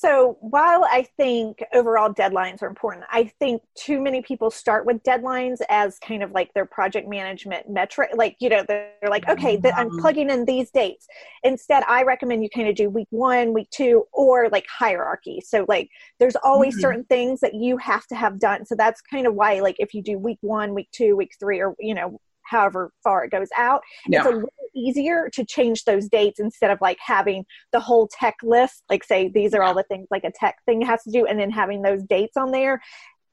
so 0.02 0.36
while 0.40 0.84
I 0.84 1.06
think 1.16 1.62
overall 1.72 2.12
deadlines 2.12 2.60
are 2.60 2.66
important, 2.66 3.04
I 3.08 3.30
think 3.38 3.62
too 3.78 4.00
many 4.00 4.20
people 4.20 4.50
start 4.50 4.84
with 4.84 5.00
deadlines 5.04 5.58
as 5.68 6.00
kind 6.00 6.24
of 6.24 6.32
like 6.32 6.52
their 6.54 6.66
project 6.66 7.08
management 7.08 7.70
metric. 7.70 8.10
Like, 8.12 8.34
you 8.40 8.48
know, 8.48 8.64
they're, 8.66 8.90
like, 9.08 9.28
okay, 9.28 9.56
th- 9.56 9.72
I'm 9.76 9.90
mm-hmm. 9.90 10.00
plugging 10.00 10.28
in 10.28 10.44
these 10.44 10.72
dates. 10.72 11.06
Instead, 11.44 11.84
I 11.86 12.02
recommend 12.02 12.42
you 12.42 12.50
kind 12.50 12.66
of 12.66 12.74
do 12.74 12.90
week 12.90 13.06
one, 13.10 13.52
week 13.52 13.70
two, 13.70 14.04
or 14.12 14.48
like 14.48 14.66
hierarchy. 14.68 15.40
So 15.46 15.64
like 15.68 15.88
there's 16.18 16.36
always 16.42 16.74
mm-hmm. 16.74 16.80
certain 16.80 17.04
things 17.04 17.38
that 17.38 17.54
you 17.54 17.76
have 17.76 18.04
to 18.08 18.16
have 18.16 18.40
done. 18.40 18.66
So 18.66 18.74
that's 18.74 19.00
kind 19.02 19.28
of 19.28 19.34
why 19.34 19.60
like 19.60 19.76
if 19.78 19.94
you 19.94 20.02
do 20.02 20.18
week 20.18 20.38
one, 20.40 20.74
week 20.74 20.88
two, 20.90 21.14
week 21.14 21.36
three, 21.38 21.60
or, 21.60 21.76
you 21.78 21.94
know, 21.94 22.20
however 22.52 22.92
far 23.02 23.24
it 23.24 23.30
goes 23.30 23.48
out. 23.56 23.82
Yeah. 24.06 24.20
It's 24.20 24.28
a 24.28 24.34
little 24.34 24.50
easier 24.74 25.28
to 25.32 25.44
change 25.44 25.84
those 25.84 26.08
dates 26.08 26.38
instead 26.38 26.70
of 26.70 26.78
like 26.80 26.98
having 27.04 27.44
the 27.72 27.80
whole 27.80 28.08
tech 28.08 28.36
list, 28.42 28.84
like 28.90 29.04
say 29.04 29.28
these 29.28 29.54
are 29.54 29.62
all 29.62 29.74
the 29.74 29.82
things 29.84 30.06
like 30.10 30.24
a 30.24 30.32
tech 30.32 30.56
thing 30.66 30.82
has 30.82 31.02
to 31.04 31.10
do, 31.10 31.26
and 31.26 31.38
then 31.38 31.50
having 31.50 31.82
those 31.82 32.02
dates 32.04 32.36
on 32.36 32.52
there. 32.52 32.80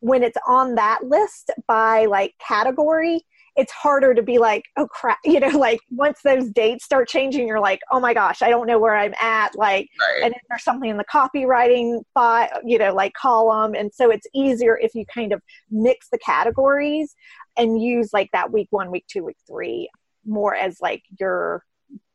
When 0.01 0.23
it's 0.23 0.37
on 0.47 0.75
that 0.75 1.03
list 1.03 1.51
by 1.67 2.05
like 2.05 2.33
category, 2.39 3.25
it's 3.59 3.73
harder 3.73 4.13
to 4.13 4.21
be 4.21 4.37
like, 4.37 4.63
oh 4.77 4.87
crap, 4.87 5.17
you 5.25 5.39
know, 5.39 5.49
like 5.49 5.81
once 5.91 6.19
those 6.23 6.49
dates 6.49 6.85
start 6.85 7.09
changing, 7.09 7.47
you're 7.47 7.59
like, 7.59 7.81
oh 7.91 7.99
my 7.99 8.13
gosh, 8.13 8.41
I 8.41 8.49
don't 8.49 8.67
know 8.67 8.79
where 8.79 8.95
I'm 8.95 9.13
at. 9.21 9.55
Like, 9.55 9.89
right. 9.99 10.23
and 10.23 10.33
there's 10.49 10.63
something 10.63 10.89
in 10.89 10.97
the 10.97 11.05
copywriting 11.05 12.01
file, 12.13 12.49
you 12.63 12.77
know, 12.77 12.93
like 12.93 13.13
column. 13.13 13.75
And 13.75 13.91
so 13.93 14.09
it's 14.09 14.27
easier 14.33 14.77
if 14.77 14.95
you 14.95 15.05
kind 15.13 15.33
of 15.33 15.41
mix 15.69 16.07
the 16.09 16.19
categories 16.19 17.15
and 17.57 17.81
use 17.81 18.09
like 18.13 18.29
that 18.33 18.51
week 18.51 18.67
one, 18.71 18.91
week 18.91 19.05
two, 19.07 19.23
week 19.23 19.37
three 19.47 19.89
more 20.25 20.55
as 20.55 20.77
like 20.81 21.03
your 21.19 21.63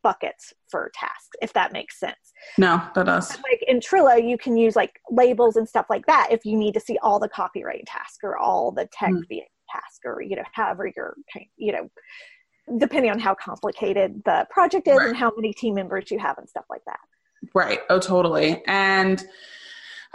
buckets 0.03 0.53
for 0.69 0.91
tasks, 0.93 1.35
if 1.41 1.51
that 1.53 1.73
makes 1.73 1.99
sense. 1.99 2.15
No, 2.57 2.81
that 2.93 3.07
does. 3.07 3.31
like 3.31 3.63
in 3.67 3.79
Trello, 3.79 4.23
you 4.23 4.37
can 4.37 4.55
use 4.55 4.75
like 4.75 4.91
labels 5.09 5.55
and 5.55 5.67
stuff 5.67 5.87
like 5.89 6.05
that 6.05 6.27
if 6.31 6.45
you 6.45 6.57
need 6.57 6.73
to 6.75 6.79
see 6.79 6.97
all 7.01 7.19
the 7.19 7.27
copyright 7.27 7.85
tasks 7.87 8.19
or 8.23 8.37
all 8.37 8.71
the 8.71 8.87
tech 8.93 9.11
mm. 9.11 9.41
tasks 9.71 9.99
or, 10.05 10.21
you 10.21 10.35
know, 10.35 10.43
however 10.53 10.91
you're, 10.95 11.15
you 11.57 11.71
know, 11.71 11.89
depending 12.77 13.11
on 13.11 13.19
how 13.19 13.35
complicated 13.35 14.21
the 14.25 14.45
project 14.49 14.87
is 14.87 14.97
right. 14.97 15.07
and 15.09 15.17
how 15.17 15.31
many 15.35 15.53
team 15.53 15.75
members 15.75 16.09
you 16.11 16.19
have 16.19 16.37
and 16.37 16.47
stuff 16.47 16.65
like 16.69 16.81
that. 16.85 16.99
Right. 17.53 17.79
Oh, 17.89 17.99
totally. 17.99 18.63
And 18.67 19.23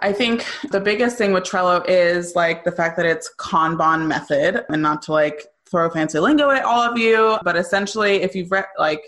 I 0.01 0.13
think 0.13 0.47
the 0.71 0.81
biggest 0.81 1.19
thing 1.19 1.33
with 1.33 1.45
Trello 1.45 1.85
is 1.87 2.35
like 2.35 2.65
the 2.65 2.73
fact 2.73 2.97
that 2.97 3.07
it's 3.07 3.31
Kanban 3.39 4.07
method 4.07 4.65
and 4.69 4.83
not 4.83 5.03
to 5.03 5.13
like 5.13 5.47
throw 5.71 5.91
fancy 5.91 6.19
lingo 6.19 6.51
at 6.51 6.65
all 6.65 6.81
of 6.81 6.99
you, 6.99 7.39
but 7.45 7.57
essentially 7.57 8.23
if 8.23 8.35
you've 8.35 8.51
read 8.51 8.67
like 8.79 9.03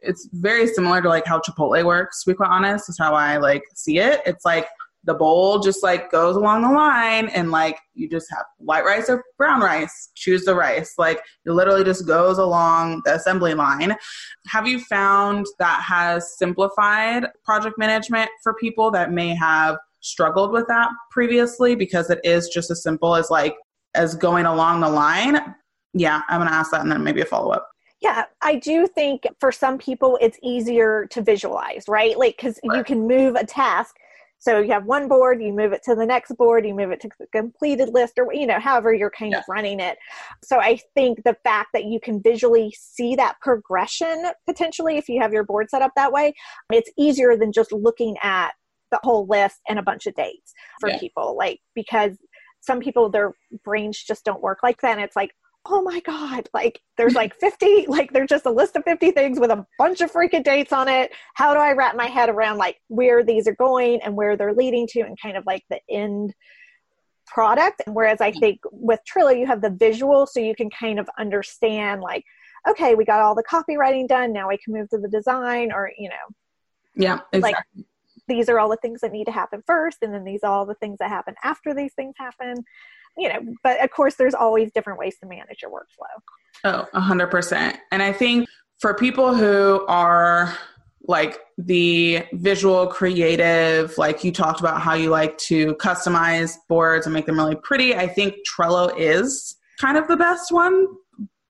it's 0.00 0.28
very 0.32 0.66
similar 0.66 1.00
to 1.00 1.08
like 1.08 1.26
how 1.26 1.40
Chipotle 1.40 1.82
works, 1.84 2.24
to 2.24 2.30
be 2.30 2.34
quite 2.34 2.50
honest, 2.50 2.88
is 2.88 2.98
how 2.98 3.14
I 3.14 3.38
like 3.38 3.62
see 3.74 3.98
it. 3.98 4.20
It's 4.26 4.44
like 4.44 4.66
the 5.04 5.14
bowl 5.14 5.58
just 5.58 5.82
like 5.82 6.10
goes 6.10 6.36
along 6.36 6.62
the 6.62 6.70
line 6.70 7.28
and 7.28 7.50
like 7.50 7.78
you 7.94 8.08
just 8.08 8.26
have 8.30 8.44
white 8.58 8.84
rice 8.84 9.08
or 9.08 9.22
brown 9.36 9.60
rice 9.60 10.10
choose 10.14 10.44
the 10.44 10.54
rice 10.54 10.94
like 10.98 11.20
it 11.44 11.50
literally 11.50 11.84
just 11.84 12.06
goes 12.06 12.38
along 12.38 13.02
the 13.04 13.14
assembly 13.14 13.54
line 13.54 13.94
have 14.46 14.66
you 14.66 14.80
found 14.80 15.46
that 15.58 15.82
has 15.82 16.36
simplified 16.38 17.26
project 17.44 17.78
management 17.78 18.30
for 18.42 18.54
people 18.54 18.90
that 18.90 19.12
may 19.12 19.34
have 19.34 19.76
struggled 20.04 20.52
with 20.52 20.66
that 20.68 20.90
previously 21.10 21.74
because 21.74 22.10
it 22.10 22.20
is 22.22 22.48
just 22.48 22.70
as 22.70 22.82
simple 22.82 23.16
as 23.16 23.30
like 23.30 23.56
as 23.94 24.14
going 24.14 24.44
along 24.46 24.80
the 24.80 24.88
line. 24.88 25.54
Yeah 25.94 26.22
i'm 26.28 26.40
going 26.40 26.48
to 26.48 26.54
ask 26.54 26.70
that 26.72 26.82
and 26.82 26.92
then 26.92 27.02
maybe 27.02 27.22
a 27.22 27.24
follow-up. 27.24 27.66
Yeah 28.00 28.24
i 28.42 28.56
do 28.56 28.86
think 28.86 29.22
for 29.40 29.50
some 29.50 29.78
people 29.78 30.18
it's 30.20 30.38
easier 30.42 31.06
to 31.10 31.22
visualize 31.22 31.84
right? 31.88 32.18
Like 32.18 32.36
because 32.36 32.60
right. 32.68 32.78
you 32.78 32.84
can 32.84 33.08
move 33.08 33.34
a 33.34 33.46
task. 33.46 33.96
So 34.38 34.58
you 34.58 34.72
have 34.72 34.84
one 34.84 35.08
board 35.08 35.42
you 35.42 35.54
move 35.54 35.72
it 35.72 35.82
to 35.84 35.94
the 35.94 36.04
next 36.04 36.36
board 36.36 36.66
you 36.66 36.74
move 36.74 36.90
it 36.90 37.00
to 37.00 37.08
the 37.18 37.26
completed 37.28 37.88
list 37.94 38.14
or 38.18 38.30
you 38.34 38.46
know 38.46 38.60
however 38.60 38.92
you're 38.92 39.10
kind 39.10 39.32
yeah. 39.32 39.38
of 39.38 39.44
running 39.48 39.80
it. 39.80 39.96
So 40.42 40.60
i 40.60 40.78
think 40.94 41.24
the 41.24 41.36
fact 41.44 41.68
that 41.72 41.84
you 41.84 41.98
can 41.98 42.20
visually 42.20 42.74
see 42.78 43.14
that 43.16 43.36
progression 43.40 44.26
potentially 44.46 44.98
if 44.98 45.08
you 45.08 45.18
have 45.22 45.32
your 45.32 45.44
board 45.44 45.70
set 45.70 45.80
up 45.80 45.92
that 45.96 46.12
way 46.12 46.34
it's 46.70 46.90
easier 46.98 47.38
than 47.38 47.52
just 47.52 47.72
looking 47.72 48.16
at 48.22 48.50
the 48.94 49.00
whole 49.02 49.26
list 49.26 49.56
and 49.68 49.78
a 49.78 49.82
bunch 49.82 50.06
of 50.06 50.14
dates 50.14 50.52
for 50.78 50.88
yeah. 50.88 50.98
people 50.98 51.36
like 51.36 51.58
because 51.74 52.12
some 52.60 52.78
people 52.78 53.10
their 53.10 53.32
brains 53.64 54.02
just 54.02 54.24
don't 54.24 54.40
work 54.40 54.58
like 54.62 54.80
that 54.80 54.92
and 54.92 55.00
it's 55.00 55.16
like 55.16 55.32
oh 55.66 55.82
my 55.82 55.98
god 56.00 56.48
like 56.54 56.80
there's 56.96 57.14
like 57.14 57.34
50 57.40 57.86
like 57.88 58.12
there's 58.12 58.28
just 58.28 58.46
a 58.46 58.50
list 58.50 58.76
of 58.76 58.84
50 58.84 59.10
things 59.10 59.40
with 59.40 59.50
a 59.50 59.66
bunch 59.78 60.00
of 60.00 60.12
freaking 60.12 60.44
dates 60.44 60.72
on 60.72 60.88
it 60.88 61.10
how 61.34 61.52
do 61.54 61.60
i 61.60 61.72
wrap 61.72 61.96
my 61.96 62.06
head 62.06 62.28
around 62.28 62.58
like 62.58 62.76
where 62.88 63.24
these 63.24 63.48
are 63.48 63.56
going 63.56 64.00
and 64.02 64.14
where 64.14 64.36
they're 64.36 64.54
leading 64.54 64.86
to 64.88 65.00
and 65.00 65.18
kind 65.20 65.36
of 65.36 65.44
like 65.46 65.62
the 65.70 65.80
end 65.90 66.32
product 67.26 67.82
whereas 67.88 68.20
i 68.20 68.30
think 68.30 68.60
with 68.70 69.00
Trello 69.10 69.36
you 69.36 69.46
have 69.46 69.62
the 69.62 69.70
visual 69.70 70.26
so 70.26 70.38
you 70.38 70.54
can 70.54 70.70
kind 70.70 71.00
of 71.00 71.08
understand 71.18 72.02
like 72.02 72.22
okay 72.68 72.94
we 72.94 73.04
got 73.04 73.20
all 73.20 73.34
the 73.34 73.44
copywriting 73.44 74.06
done 74.06 74.32
now 74.32 74.48
we 74.48 74.58
can 74.58 74.74
move 74.74 74.88
to 74.90 74.98
the 74.98 75.08
design 75.08 75.72
or 75.72 75.90
you 75.96 76.10
know 76.10 76.14
yeah 76.94 77.20
exactly. 77.32 77.40
like 77.40 77.86
these 78.28 78.48
are 78.48 78.58
all 78.58 78.68
the 78.68 78.76
things 78.76 79.00
that 79.00 79.12
need 79.12 79.24
to 79.24 79.32
happen 79.32 79.62
first 79.66 79.98
and 80.02 80.12
then 80.12 80.24
these 80.24 80.40
are 80.42 80.52
all 80.52 80.66
the 80.66 80.74
things 80.74 80.98
that 80.98 81.08
happen 81.08 81.34
after 81.42 81.74
these 81.74 81.92
things 81.94 82.14
happen. 82.18 82.64
You 83.16 83.28
know 83.28 83.54
but 83.62 83.82
of 83.82 83.90
course 83.90 84.16
there's 84.16 84.34
always 84.34 84.72
different 84.72 84.98
ways 84.98 85.16
to 85.20 85.26
manage 85.26 85.62
your 85.62 85.70
workflow. 85.70 86.20
Oh 86.64 86.86
100% 86.94 87.76
and 87.92 88.02
i 88.02 88.12
think 88.12 88.48
for 88.80 88.94
people 88.94 89.34
who 89.34 89.84
are 89.86 90.56
like 91.06 91.38
the 91.58 92.24
visual 92.32 92.86
creative 92.86 93.96
like 93.98 94.24
you 94.24 94.32
talked 94.32 94.60
about 94.60 94.80
how 94.80 94.94
you 94.94 95.10
like 95.10 95.36
to 95.36 95.74
customize 95.74 96.56
boards 96.68 97.06
and 97.06 97.12
make 97.12 97.26
them 97.26 97.36
really 97.36 97.56
pretty 97.56 97.94
i 97.94 98.06
think 98.06 98.34
trello 98.48 98.92
is 98.98 99.56
kind 99.80 99.96
of 99.96 100.08
the 100.08 100.16
best 100.16 100.52
one. 100.52 100.86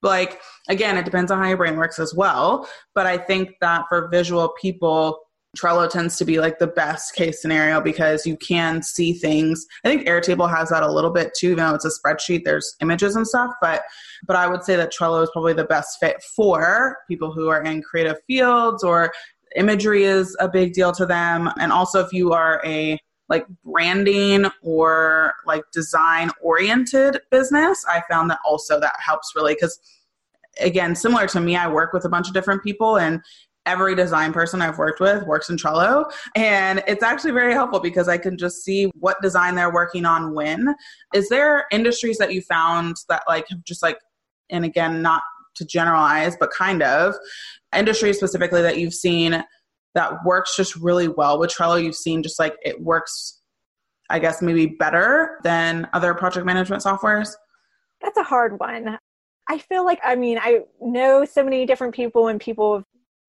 Like 0.01 0.39
again 0.69 0.97
it 0.97 1.05
depends 1.05 1.31
on 1.31 1.39
how 1.39 1.47
your 1.47 1.57
brain 1.57 1.77
works 1.77 1.99
as 1.99 2.13
well. 2.13 2.67
But 2.93 3.05
i 3.05 3.17
think 3.17 3.51
that 3.61 3.85
for 3.89 4.07
visual 4.09 4.53
people 4.61 5.19
Trello 5.55 5.89
tends 5.89 6.17
to 6.17 6.25
be 6.25 6.39
like 6.39 6.59
the 6.59 6.67
best 6.67 7.15
case 7.15 7.41
scenario 7.41 7.81
because 7.81 8.25
you 8.25 8.37
can 8.37 8.81
see 8.81 9.13
things. 9.13 9.65
I 9.83 9.89
think 9.89 10.07
Airtable 10.07 10.49
has 10.49 10.69
that 10.69 10.83
a 10.83 10.91
little 10.91 11.11
bit 11.11 11.31
too, 11.37 11.51
even 11.51 11.65
though 11.65 11.75
it's 11.75 11.85
a 11.85 11.89
spreadsheet, 11.89 12.43
there's 12.43 12.75
images 12.81 13.15
and 13.15 13.27
stuff. 13.27 13.51
But 13.61 13.83
but 14.27 14.35
I 14.35 14.47
would 14.47 14.63
say 14.63 14.75
that 14.75 14.93
Trello 14.93 15.23
is 15.23 15.29
probably 15.31 15.53
the 15.53 15.65
best 15.65 15.97
fit 15.99 16.21
for 16.35 16.97
people 17.07 17.31
who 17.31 17.47
are 17.49 17.63
in 17.63 17.81
creative 17.81 18.17
fields 18.27 18.83
or 18.83 19.11
imagery 19.55 20.03
is 20.03 20.35
a 20.39 20.49
big 20.49 20.73
deal 20.73 20.91
to 20.93 21.05
them. 21.05 21.49
And 21.59 21.71
also 21.71 22.03
if 22.03 22.11
you 22.11 22.33
are 22.33 22.61
a 22.65 22.99
like 23.27 23.47
branding 23.63 24.45
or 24.61 25.33
like 25.45 25.63
design 25.73 26.29
oriented 26.41 27.19
business, 27.31 27.83
I 27.87 28.03
found 28.09 28.29
that 28.29 28.39
also 28.45 28.79
that 28.79 28.95
helps 28.99 29.33
really 29.35 29.55
because 29.55 29.79
again, 30.59 30.95
similar 30.95 31.27
to 31.27 31.39
me, 31.39 31.55
I 31.55 31.67
work 31.67 31.93
with 31.93 32.05
a 32.05 32.09
bunch 32.09 32.27
of 32.27 32.33
different 32.33 32.63
people 32.63 32.97
and 32.97 33.21
every 33.65 33.95
design 33.95 34.31
person 34.31 34.61
I've 34.61 34.77
worked 34.77 34.99
with 34.99 35.25
works 35.25 35.49
in 35.49 35.57
Trello. 35.57 36.11
And 36.35 36.83
it's 36.87 37.03
actually 37.03 37.31
very 37.31 37.53
helpful 37.53 37.79
because 37.79 38.07
I 38.07 38.17
can 38.17 38.37
just 38.37 38.63
see 38.63 38.91
what 38.99 39.21
design 39.21 39.55
they're 39.55 39.73
working 39.73 40.05
on 40.05 40.33
when. 40.33 40.75
Is 41.13 41.29
there 41.29 41.65
industries 41.71 42.17
that 42.19 42.33
you 42.33 42.41
found 42.41 42.97
that 43.09 43.23
like 43.27 43.45
have 43.49 43.63
just 43.63 43.81
like, 43.81 43.97
and 44.49 44.63
again, 44.63 45.01
not 45.01 45.23
to 45.55 45.65
generalize, 45.65 46.35
but 46.39 46.51
kind 46.51 46.83
of 46.83 47.15
industries 47.75 48.17
specifically 48.17 48.61
that 48.61 48.77
you've 48.77 48.93
seen 48.93 49.43
that 49.95 50.13
works 50.25 50.55
just 50.55 50.75
really 50.75 51.07
well 51.07 51.39
with 51.39 51.49
Trello? 51.49 51.81
You've 51.81 51.95
seen 51.95 52.21
just 52.21 52.39
like 52.39 52.55
it 52.63 52.81
works, 52.81 53.41
I 54.09 54.19
guess, 54.19 54.41
maybe 54.41 54.67
better 54.67 55.39
than 55.43 55.87
other 55.93 56.13
project 56.13 56.45
management 56.45 56.83
softwares? 56.83 57.33
That's 58.01 58.17
a 58.17 58.23
hard 58.23 58.59
one. 58.59 58.99
I 59.47 59.57
feel 59.59 59.85
like, 59.85 59.99
I 60.03 60.15
mean, 60.15 60.39
I 60.39 60.61
know 60.81 61.23
so 61.23 61.43
many 61.43 61.65
different 61.65 61.93
people 61.93 62.27
and 62.27 62.39
people 62.39 62.75
have 62.75 62.83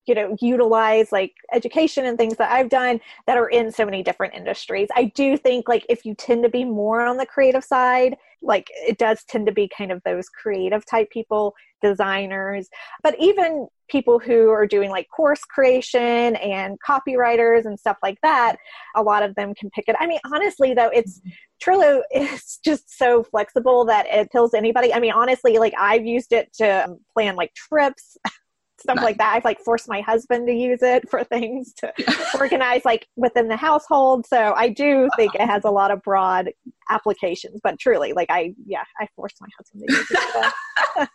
you 0.07 0.15
know 0.15 0.37
utilize 0.41 1.13
like 1.13 1.33
education 1.53 2.07
and 2.07 2.17
things 2.17 2.37
that 2.37 2.51
i've 2.51 2.69
done 2.69 3.01
that 3.27 3.37
are 3.37 3.49
in 3.49 3.71
so 3.73 3.85
many 3.85 4.03
different 4.03 4.35
industries. 4.35 4.89
I 4.95 5.05
do 5.15 5.37
think 5.37 5.69
like 5.69 5.85
if 5.89 6.05
you 6.05 6.15
tend 6.15 6.43
to 6.45 6.49
be 6.49 6.65
more 6.65 7.05
on 7.05 7.17
the 7.17 7.27
creative 7.27 7.65
side 7.65 8.17
like 8.43 8.69
it 8.87 8.99
does 8.99 9.25
tend 9.25 9.47
to 9.47 9.53
be 9.53 9.69
kind 9.77 9.91
of 9.91 10.01
those 10.05 10.29
creative 10.29 10.85
type 10.87 11.11
people 11.11 11.55
designers. 11.83 12.69
But 13.03 13.17
even 13.19 13.67
people 13.89 14.19
who 14.19 14.51
are 14.51 14.67
doing 14.67 14.91
like 14.91 15.09
course 15.15 15.41
creation 15.41 16.37
and 16.37 16.79
copywriters 16.87 17.65
and 17.65 17.79
stuff 17.79 17.97
like 18.03 18.19
that 18.23 18.57
a 18.97 19.03
lot 19.03 19.23
of 19.23 19.35
them 19.37 19.55
can 19.55 19.71
pick 19.71 19.87
it. 19.89 19.97
I 19.99 20.07
mean 20.07 20.21
honestly 20.33 20.75
though 20.75 20.91
it's 20.93 21.21
mm-hmm. 21.21 21.31
Trello 21.65 22.03
is 22.15 22.59
just 22.65 22.97
so 22.97 23.23
flexible 23.23 23.85
that 23.87 24.07
it 24.09 24.31
tells 24.31 24.53
anybody. 24.53 24.93
I 24.93 25.01
mean, 25.01 25.13
honestly, 25.13 25.57
like 25.57 25.73
I've 25.79 26.05
used 26.05 26.35
it 26.35 26.53
to 26.59 26.97
plan 27.15 27.35
like 27.35 27.55
trips, 27.55 28.19
stuff 28.79 28.97
nice. 28.97 29.05
like 29.05 29.19
that. 29.19 29.35
I've 29.35 29.45
like 29.45 29.61
forced 29.61 29.89
my 29.89 30.01
husband 30.01 30.47
to 30.49 30.53
use 30.53 30.83
it 30.83 31.09
for 31.09 31.25
things 31.25 31.73
to 31.79 31.93
organize 32.39 32.85
like 32.85 33.09
within 33.17 33.49
the 33.49 33.57
household. 33.57 34.27
So 34.27 34.55
I 34.55 34.69
do 34.69 35.09
think 35.17 35.35
it 35.35 35.43
has 35.43 35.65
a 35.65 35.71
lot 35.71 35.91
of 35.91 36.03
broad 36.03 36.51
applications, 36.91 37.61
but 37.63 37.79
truly 37.79 38.13
like 38.13 38.31
I, 38.31 38.55
yeah, 38.67 38.85
I 39.01 39.07
forced 39.17 39.37
my 39.41 39.49
husband 39.59 39.85
to 39.87 39.93
use 39.93 40.07
it. 40.11 41.09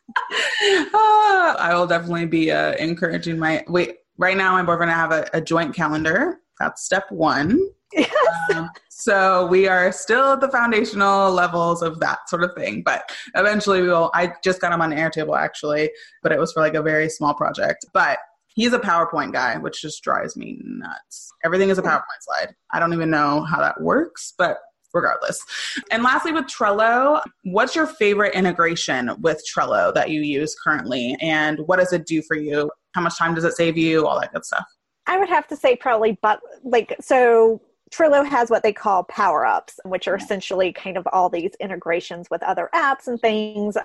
oh, 0.94 1.56
I 1.60 1.75
will 1.75 1.88
definitely 1.88 2.25
be 2.25 2.51
uh, 2.51 2.74
encouraging 2.74 3.38
my, 3.38 3.63
wait, 3.68 3.98
right 4.18 4.38
now 4.38 4.53
my 4.53 4.63
boyfriend 4.63 4.91
and 4.91 5.00
I 5.00 5.01
have 5.01 5.12
a, 5.12 5.30
a 5.34 5.41
joint 5.41 5.75
calendar. 5.75 6.39
That's 6.62 6.84
step 6.84 7.06
one. 7.10 7.60
Yes. 7.91 8.13
Um, 8.53 8.70
so 8.89 9.48
we 9.48 9.68
are 9.68 9.91
still 9.91 10.34
at 10.34 10.41
the 10.41 10.48
foundational 10.48 11.32
levels 11.32 11.82
of 11.82 12.00
that 12.00 12.30
sort 12.30 12.44
of 12.44 12.51
thing. 12.56 12.84
But 12.84 13.12
eventually 13.36 13.82
we 13.82 13.88
will. 13.88 14.12
I 14.13 14.34
just 14.44 14.62
got 14.62 14.72
him 14.72 14.82
on 14.82 14.91
Airtable 14.91 15.38
actually, 15.38 15.89
but 16.22 16.32
it 16.32 16.39
was 16.39 16.53
for 16.53 16.62
like 16.62 16.75
a 16.75 16.84
very 16.84 17.10
small 17.10 17.34
project. 17.34 17.86
But 17.94 18.20
he's 18.48 18.74
a 18.74 18.80
PowerPoint 18.80 19.34
guy, 19.34 19.58
which 19.58 19.82
just 19.82 20.03
drives 20.03 20.38
me 20.38 20.62
nuts. 20.63 21.32
Everything 21.44 21.70
is 21.70 21.80
a 21.80 21.82
PowerPoint 21.82 22.22
slide. 22.22 22.56
I 22.72 22.80
don't 22.80 22.94
even 22.94 23.10
know 23.10 23.41
how 23.41 23.60
that 23.60 23.82
works, 23.82 24.34
but 24.38 24.60
regardless. 24.94 25.41
And 25.89 26.03
lastly, 26.03 26.32
with 26.32 26.46
Trello, 26.46 27.22
what's 27.44 27.75
your 27.75 27.88
favorite 27.88 28.36
integration 28.36 29.12
with 29.22 29.41
Trello 29.51 29.94
that 29.94 30.12
you 30.12 30.22
use 30.22 30.56
currently? 30.63 31.18
And 31.22 31.60
what 31.65 31.80
does 31.80 31.91
it 31.94 32.06
do 32.06 32.22
for 32.22 32.38
you? 32.38 32.70
How 32.94 33.01
much 33.01 33.18
time 33.18 33.34
does 33.34 33.46
it 33.46 33.53
save 33.53 33.77
you? 33.77 34.06
All 34.06 34.20
that 34.20 34.34
good 34.34 34.46
stuff. 34.46 34.65
I 35.08 35.17
would 35.17 35.29
have 35.29 35.48
to 35.48 35.55
say 35.55 35.75
probably, 35.75 36.17
but 36.22 36.39
like, 36.63 36.96
so 37.01 37.62
Trello 37.91 38.25
has 38.25 38.50
what 38.50 38.63
they 38.63 38.74
call 38.74 39.03
power 39.05 39.46
ups, 39.46 39.79
which 39.84 40.08
are 40.08 40.15
essentially 40.15 40.72
kind 40.72 40.98
of 40.98 41.08
all 41.12 41.29
these 41.29 41.51
integrations 41.60 42.27
with 42.31 42.41
other 42.43 42.70
apps 42.74 43.08
and 43.08 43.20
things. 43.20 43.75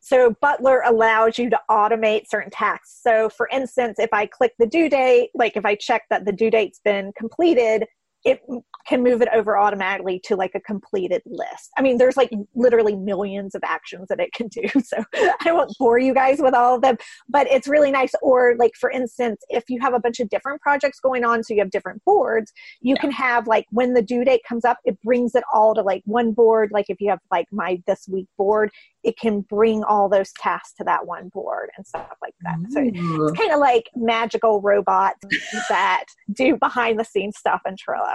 So 0.00 0.34
Butler 0.40 0.82
allows 0.86 1.38
you 1.38 1.50
to 1.50 1.60
automate 1.70 2.28
certain 2.28 2.50
tasks. 2.50 3.00
So 3.02 3.28
for 3.28 3.48
instance, 3.52 3.98
if 3.98 4.10
I 4.12 4.26
click 4.26 4.54
the 4.58 4.66
due 4.66 4.88
date, 4.88 5.30
like 5.34 5.56
if 5.56 5.66
I 5.66 5.74
check 5.74 6.04
that 6.08 6.24
the 6.24 6.32
due 6.32 6.50
date's 6.50 6.80
been 6.82 7.12
completed, 7.18 7.84
it 8.24 8.40
can 8.86 9.02
move 9.02 9.22
it 9.22 9.28
over 9.32 9.58
automatically 9.58 10.20
to 10.24 10.34
like 10.34 10.52
a 10.54 10.60
completed 10.60 11.22
list. 11.26 11.70
I 11.76 11.82
mean, 11.82 11.98
there's 11.98 12.16
like 12.16 12.30
literally 12.54 12.96
millions 12.96 13.54
of 13.54 13.62
actions 13.64 14.08
that 14.08 14.18
it 14.18 14.32
can 14.34 14.48
do. 14.48 14.62
So 14.84 15.04
I 15.44 15.52
won't 15.52 15.72
bore 15.78 15.98
you 15.98 16.14
guys 16.14 16.38
with 16.40 16.54
all 16.54 16.76
of 16.76 16.82
them, 16.82 16.96
but 17.28 17.46
it's 17.50 17.68
really 17.68 17.90
nice. 17.90 18.12
Or, 18.22 18.56
like, 18.58 18.72
for 18.74 18.90
instance, 18.90 19.42
if 19.50 19.64
you 19.68 19.80
have 19.80 19.94
a 19.94 20.00
bunch 20.00 20.20
of 20.20 20.28
different 20.30 20.60
projects 20.60 21.00
going 21.00 21.24
on, 21.24 21.44
so 21.44 21.54
you 21.54 21.60
have 21.60 21.70
different 21.70 22.02
boards, 22.04 22.52
you 22.80 22.94
yeah. 22.94 23.00
can 23.00 23.10
have 23.10 23.46
like 23.46 23.66
when 23.70 23.94
the 23.94 24.02
due 24.02 24.24
date 24.24 24.42
comes 24.48 24.64
up, 24.64 24.78
it 24.84 25.00
brings 25.02 25.34
it 25.34 25.44
all 25.52 25.74
to 25.74 25.82
like 25.82 26.02
one 26.04 26.32
board. 26.32 26.70
Like, 26.72 26.86
if 26.88 27.00
you 27.00 27.10
have 27.10 27.20
like 27.30 27.46
my 27.52 27.80
this 27.86 28.06
week 28.08 28.26
board, 28.36 28.70
it 29.04 29.18
can 29.18 29.42
bring 29.42 29.84
all 29.84 30.08
those 30.08 30.32
tasks 30.32 30.74
to 30.78 30.84
that 30.84 31.06
one 31.06 31.28
board 31.28 31.70
and 31.76 31.86
stuff 31.86 32.08
like 32.20 32.34
that. 32.42 32.56
So 32.70 32.80
it's 32.82 32.98
mm. 32.98 33.36
kind 33.36 33.52
of 33.52 33.60
like 33.60 33.88
magical 33.94 34.60
robots 34.60 35.20
that 35.68 36.04
do 36.32 36.56
behind 36.56 36.98
the 36.98 37.04
scenes 37.04 37.36
stuff 37.38 37.60
in 37.66 37.74
Trello. 37.76 38.07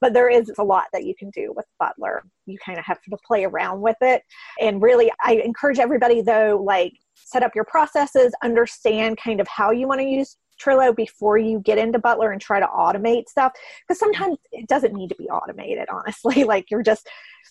But 0.00 0.12
there 0.12 0.28
is 0.28 0.50
a 0.58 0.64
lot 0.64 0.84
that 0.92 1.04
you 1.04 1.14
can 1.14 1.30
do 1.30 1.52
with 1.54 1.66
Butler. 1.78 2.22
You 2.46 2.58
kind 2.64 2.78
of 2.78 2.84
have 2.84 3.00
to 3.02 3.16
play 3.26 3.44
around 3.44 3.80
with 3.80 3.96
it. 4.00 4.22
And 4.60 4.82
really, 4.82 5.10
I 5.24 5.34
encourage 5.44 5.78
everybody 5.78 6.20
though, 6.20 6.62
like 6.64 6.92
set 7.14 7.42
up 7.42 7.54
your 7.54 7.64
processes, 7.64 8.32
understand 8.42 9.18
kind 9.18 9.40
of 9.40 9.48
how 9.48 9.70
you 9.70 9.86
want 9.86 10.00
to 10.00 10.06
use 10.06 10.36
Trello 10.60 10.94
before 10.94 11.38
you 11.38 11.60
get 11.60 11.78
into 11.78 11.98
Butler 11.98 12.32
and 12.32 12.40
try 12.40 12.60
to 12.60 12.66
automate 12.66 13.28
stuff. 13.28 13.52
Because 13.86 13.98
sometimes 13.98 14.38
it 14.52 14.68
doesn't 14.68 14.94
need 14.94 15.08
to 15.08 15.16
be 15.16 15.28
automated, 15.28 15.88
honestly. 15.90 16.44
like 16.50 16.70
you're 16.70 16.82
just 16.82 17.08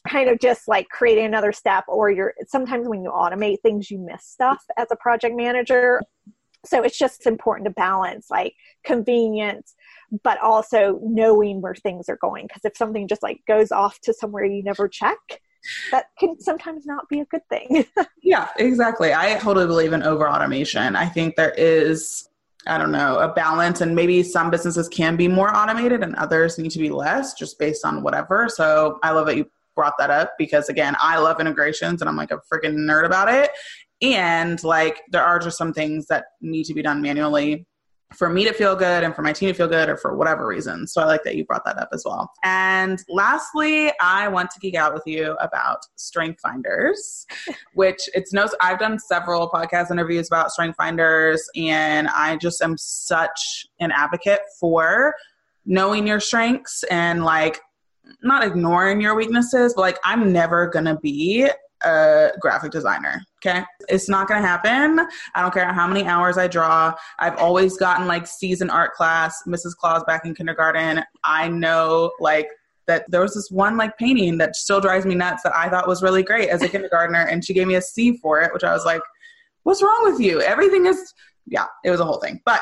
kind 0.07 0.29
of 0.29 0.39
just 0.39 0.67
like 0.67 0.87
creating 0.89 1.25
another 1.25 1.51
step, 1.51 1.85
or 1.87 2.11
you're 2.11 2.33
sometimes 2.47 2.87
when 2.87 3.03
you 3.03 3.09
automate 3.09 3.57
things, 3.61 3.89
you 3.89 3.99
miss 3.99 4.25
stuff 4.25 4.63
as 4.77 4.87
a 4.91 4.95
project 4.95 5.35
manager. 5.35 6.01
So 6.65 6.83
it's 6.83 6.97
just 6.97 7.25
important 7.25 7.65
to 7.65 7.71
balance 7.71 8.27
like 8.29 8.53
convenience, 8.83 9.75
but 10.23 10.39
also 10.39 10.99
knowing 11.03 11.61
where 11.61 11.75
things 11.75 12.09
are 12.09 12.17
going. 12.21 12.47
Because 12.47 12.65
if 12.65 12.77
something 12.77 13.07
just 13.07 13.23
like 13.23 13.41
goes 13.47 13.71
off 13.71 13.99
to 14.01 14.13
somewhere 14.13 14.45
you 14.45 14.63
never 14.63 14.87
check, 14.87 15.17
that 15.91 16.05
can 16.19 16.39
sometimes 16.39 16.85
not 16.85 17.07
be 17.09 17.19
a 17.19 17.25
good 17.25 17.47
thing. 17.49 17.85
yeah, 18.23 18.49
exactly. 18.57 19.13
I 19.13 19.35
totally 19.39 19.67
believe 19.67 19.93
in 19.93 20.03
over 20.03 20.29
automation. 20.29 20.95
I 20.95 21.07
think 21.07 21.35
there 21.35 21.53
is 21.57 22.29
I 22.67 22.77
don't 22.77 22.91
know, 22.91 23.17
a 23.19 23.33
balance. 23.33 23.81
And 23.81 23.95
maybe 23.95 24.21
some 24.21 24.49
businesses 24.49 24.87
can 24.89 25.15
be 25.15 25.27
more 25.27 25.55
automated 25.55 26.03
and 26.03 26.13
others 26.15 26.57
need 26.57 26.71
to 26.71 26.79
be 26.79 26.89
less 26.89 27.33
just 27.33 27.57
based 27.57 27.85
on 27.85 28.03
whatever. 28.03 28.47
So 28.49 28.99
I 29.01 29.11
love 29.11 29.27
that 29.27 29.37
you 29.37 29.49
brought 29.75 29.93
that 29.97 30.09
up 30.09 30.33
because, 30.37 30.69
again, 30.69 30.95
I 30.99 31.17
love 31.19 31.39
integrations 31.39 32.01
and 32.01 32.09
I'm 32.09 32.17
like 32.17 32.31
a 32.31 32.39
freaking 32.51 32.75
nerd 32.75 33.05
about 33.05 33.29
it. 33.29 33.51
And 34.01 34.61
like, 34.63 35.01
there 35.09 35.23
are 35.23 35.39
just 35.39 35.57
some 35.57 35.73
things 35.73 36.07
that 36.07 36.25
need 36.41 36.65
to 36.65 36.73
be 36.73 36.81
done 36.81 37.01
manually 37.01 37.65
for 38.13 38.29
me 38.29 38.43
to 38.43 38.53
feel 38.53 38.75
good 38.75 39.03
and 39.03 39.15
for 39.15 39.21
my 39.21 39.31
team 39.31 39.49
to 39.49 39.53
feel 39.53 39.67
good 39.67 39.87
or 39.87 39.95
for 39.95 40.15
whatever 40.15 40.47
reason. 40.47 40.87
So 40.87 41.01
I 41.01 41.05
like 41.05 41.23
that 41.23 41.35
you 41.35 41.45
brought 41.45 41.63
that 41.65 41.77
up 41.77 41.89
as 41.93 42.03
well. 42.05 42.31
And 42.43 43.03
lastly, 43.07 43.91
I 44.01 44.27
want 44.27 44.49
to 44.51 44.59
geek 44.59 44.75
out 44.75 44.93
with 44.93 45.03
you 45.05 45.33
about 45.39 45.79
strength 45.95 46.39
finders, 46.41 47.27
which 47.73 48.09
it's 48.13 48.33
no 48.33 48.47
I've 48.61 48.79
done 48.79 48.97
several 48.97 49.49
podcast 49.49 49.91
interviews 49.91 50.27
about 50.27 50.51
strength 50.51 50.75
finders 50.75 51.47
and 51.55 52.07
I 52.07 52.37
just 52.37 52.61
am 52.61 52.77
such 52.77 53.67
an 53.79 53.91
advocate 53.91 54.41
for 54.59 55.13
knowing 55.65 56.07
your 56.07 56.19
strengths 56.19 56.83
and 56.89 57.23
like 57.23 57.59
not 58.23 58.43
ignoring 58.43 59.01
your 59.01 59.15
weaknesses, 59.15 59.73
but 59.75 59.81
like 59.81 59.99
I'm 60.03 60.33
never 60.33 60.67
going 60.67 60.85
to 60.85 60.95
be 60.95 61.47
a 61.83 62.31
graphic 62.39 62.71
designer. 62.71 63.21
Okay. 63.45 63.63
It's 63.87 64.09
not 64.09 64.27
going 64.27 64.41
to 64.41 64.47
happen. 64.47 65.07
I 65.33 65.41
don't 65.41 65.53
care 65.53 65.71
how 65.71 65.87
many 65.87 66.05
hours 66.05 66.37
I 66.37 66.47
draw. 66.47 66.93
I've 67.19 67.37
always 67.37 67.77
gotten 67.77 68.05
like 68.05 68.27
season 68.27 68.69
art 68.69 68.93
class, 68.93 69.43
Mrs. 69.47 69.75
Claus 69.77 70.03
back 70.05 70.25
in 70.25 70.35
kindergarten. 70.35 71.03
I 71.23 71.47
know 71.47 72.11
like 72.19 72.49
that 72.87 73.09
there 73.09 73.21
was 73.21 73.35
this 73.35 73.49
one 73.49 73.77
like 73.77 73.97
painting 73.97 74.37
that 74.39 74.55
still 74.55 74.81
drives 74.81 75.05
me 75.05 75.15
nuts 75.15 75.43
that 75.43 75.55
I 75.55 75.69
thought 75.69 75.87
was 75.87 76.03
really 76.03 76.23
great 76.23 76.49
as 76.49 76.61
a 76.61 76.67
kindergartner. 76.69 77.21
And 77.21 77.45
she 77.45 77.53
gave 77.53 77.67
me 77.67 77.75
a 77.75 77.81
C 77.81 78.17
for 78.17 78.41
it, 78.41 78.51
which 78.53 78.63
I 78.65 78.73
was 78.73 78.83
like, 78.83 79.01
what's 79.63 79.81
wrong 79.81 80.11
with 80.11 80.19
you? 80.19 80.41
Everything 80.41 80.85
is 80.85 81.13
yeah, 81.49 81.65
it 81.83 81.91
was 81.91 81.99
a 81.99 82.05
whole 82.05 82.19
thing. 82.19 82.41
But 82.45 82.61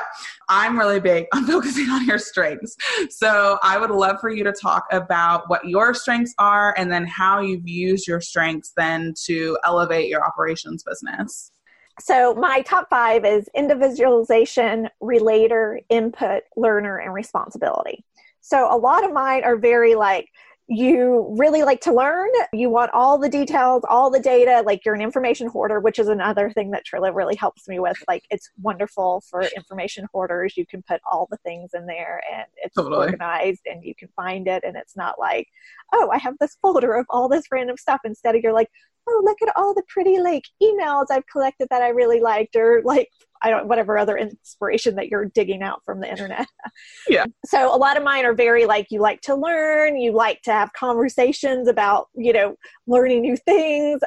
I'm 0.50 0.78
really 0.78 1.00
big 1.00 1.28
on 1.34 1.46
focusing 1.48 1.90
on 1.90 2.06
your 2.06 2.20
strengths. 2.20 2.76
So 3.10 3.60
I 3.64 3.78
would 3.78 3.92
love 3.92 4.20
for 4.20 4.30
you 4.30 4.44
to 4.44 4.54
talk 4.54 4.86
about 4.92 5.50
what 5.50 5.66
your 5.66 5.94
strengths 5.94 6.34
are 6.38 6.74
and 6.78 6.92
then 6.92 7.06
how 7.06 7.42
you've 7.42 7.68
used 7.68 8.08
your 8.08 8.22
strengths 8.22 8.74
then 8.76 9.14
to 9.26 9.58
elevate 9.64 10.10
your 10.10 10.26
operations 10.26 10.84
business. 10.84 11.52
So 12.00 12.36
my 12.36 12.62
top 12.62 12.90
five 12.90 13.26
is 13.26 13.50
individualization, 13.56 14.90
relator, 15.02 15.80
input, 15.90 16.44
learner, 16.56 16.98
and 17.00 17.14
responsibility. 17.14 18.06
So 18.42 18.74
a 18.74 18.78
lot 18.78 19.04
of 19.04 19.12
mine 19.12 19.44
are 19.44 19.58
very 19.58 19.96
like 19.96 20.30
you 20.70 21.34
really 21.38 21.64
like 21.64 21.80
to 21.82 21.94
learn. 21.94 22.30
You 22.52 22.70
want 22.70 22.92
all 22.94 23.18
the 23.18 23.30
details 23.30 23.84
all 23.88 24.10
the 24.10 24.20
data 24.20 24.64
like 24.66 24.84
you're 24.84 24.96
an 24.96 25.02
information 25.02 25.48
hoarder 25.48 25.80
which 25.80 25.98
is 25.98 26.10
another 26.10 26.50
thing 26.50 26.72
that 26.72 26.84
trello 26.86 27.14
really 27.16 27.36
helps 27.36 27.68
me 27.68 27.80
with. 27.80 27.98
Like 28.08 28.26
it's 28.30 28.52
wonderful 28.62 29.24
for 29.30 29.44
information 29.56 30.08
hoarders. 30.12 30.58
You 30.58 30.66
can 30.66 30.84
put 30.84 31.02
all 31.10 31.28
the 31.32 31.38
things 31.38 31.72
in 31.74 31.86
there 31.86 32.22
and 32.32 32.46
it's 32.58 32.76
totally. 32.76 33.06
organized 33.06 33.62
and 33.66 33.84
you 33.84 33.96
can 33.96 34.10
find 34.16 34.48
it. 34.48 34.64
And 34.66 34.76
it's 34.76 34.98
not 34.98 35.18
like 35.18 35.48
oh 35.94 36.10
i 36.12 36.18
have 36.18 36.36
this 36.40 36.58
folder 36.62 36.94
of 36.94 37.06
all 37.10 37.30
this 37.30 37.46
random 37.52 37.78
stuff. 37.78 38.02
Instead 38.04 38.36
of 38.36 38.42
you're 38.42 38.54
like 38.54 38.70
oh 39.08 39.22
look 39.24 39.42
at 39.42 39.56
all 39.56 39.74
the 39.74 39.84
pretty 39.88 40.20
like 40.20 40.44
emails 40.62 41.06
i've 41.12 41.28
collected 41.28 41.68
that 41.70 41.82
i 41.82 41.90
really 41.90 42.20
liked 42.20 42.56
or 42.56 42.82
like 42.84 43.10
I 43.42 43.50
don't 43.50 43.68
whatever 43.68 43.98
other 43.98 44.18
inspiration 44.18 44.96
that 44.96 45.10
you're 45.10 45.26
digging 45.26 45.62
out 45.62 45.82
from 45.86 46.00
the 46.00 46.10
internet. 46.10 46.48
yeah. 47.10 47.26
So 47.46 47.74
a 47.74 47.78
lot 47.78 47.98
of 47.98 48.04
mine 48.04 48.26
are 48.26 48.34
very 48.34 48.66
like 48.66 48.88
you 48.90 49.00
like 49.00 49.22
to 49.22 49.36
learn, 49.36 49.98
you 49.98 50.12
like 50.12 50.42
to 50.44 50.52
have 50.52 50.74
conversations 50.74 51.68
about, 51.68 52.08
you 52.16 52.34
know, 52.34 52.56
learning 52.88 53.22
new 53.22 53.38
things. 53.38 54.02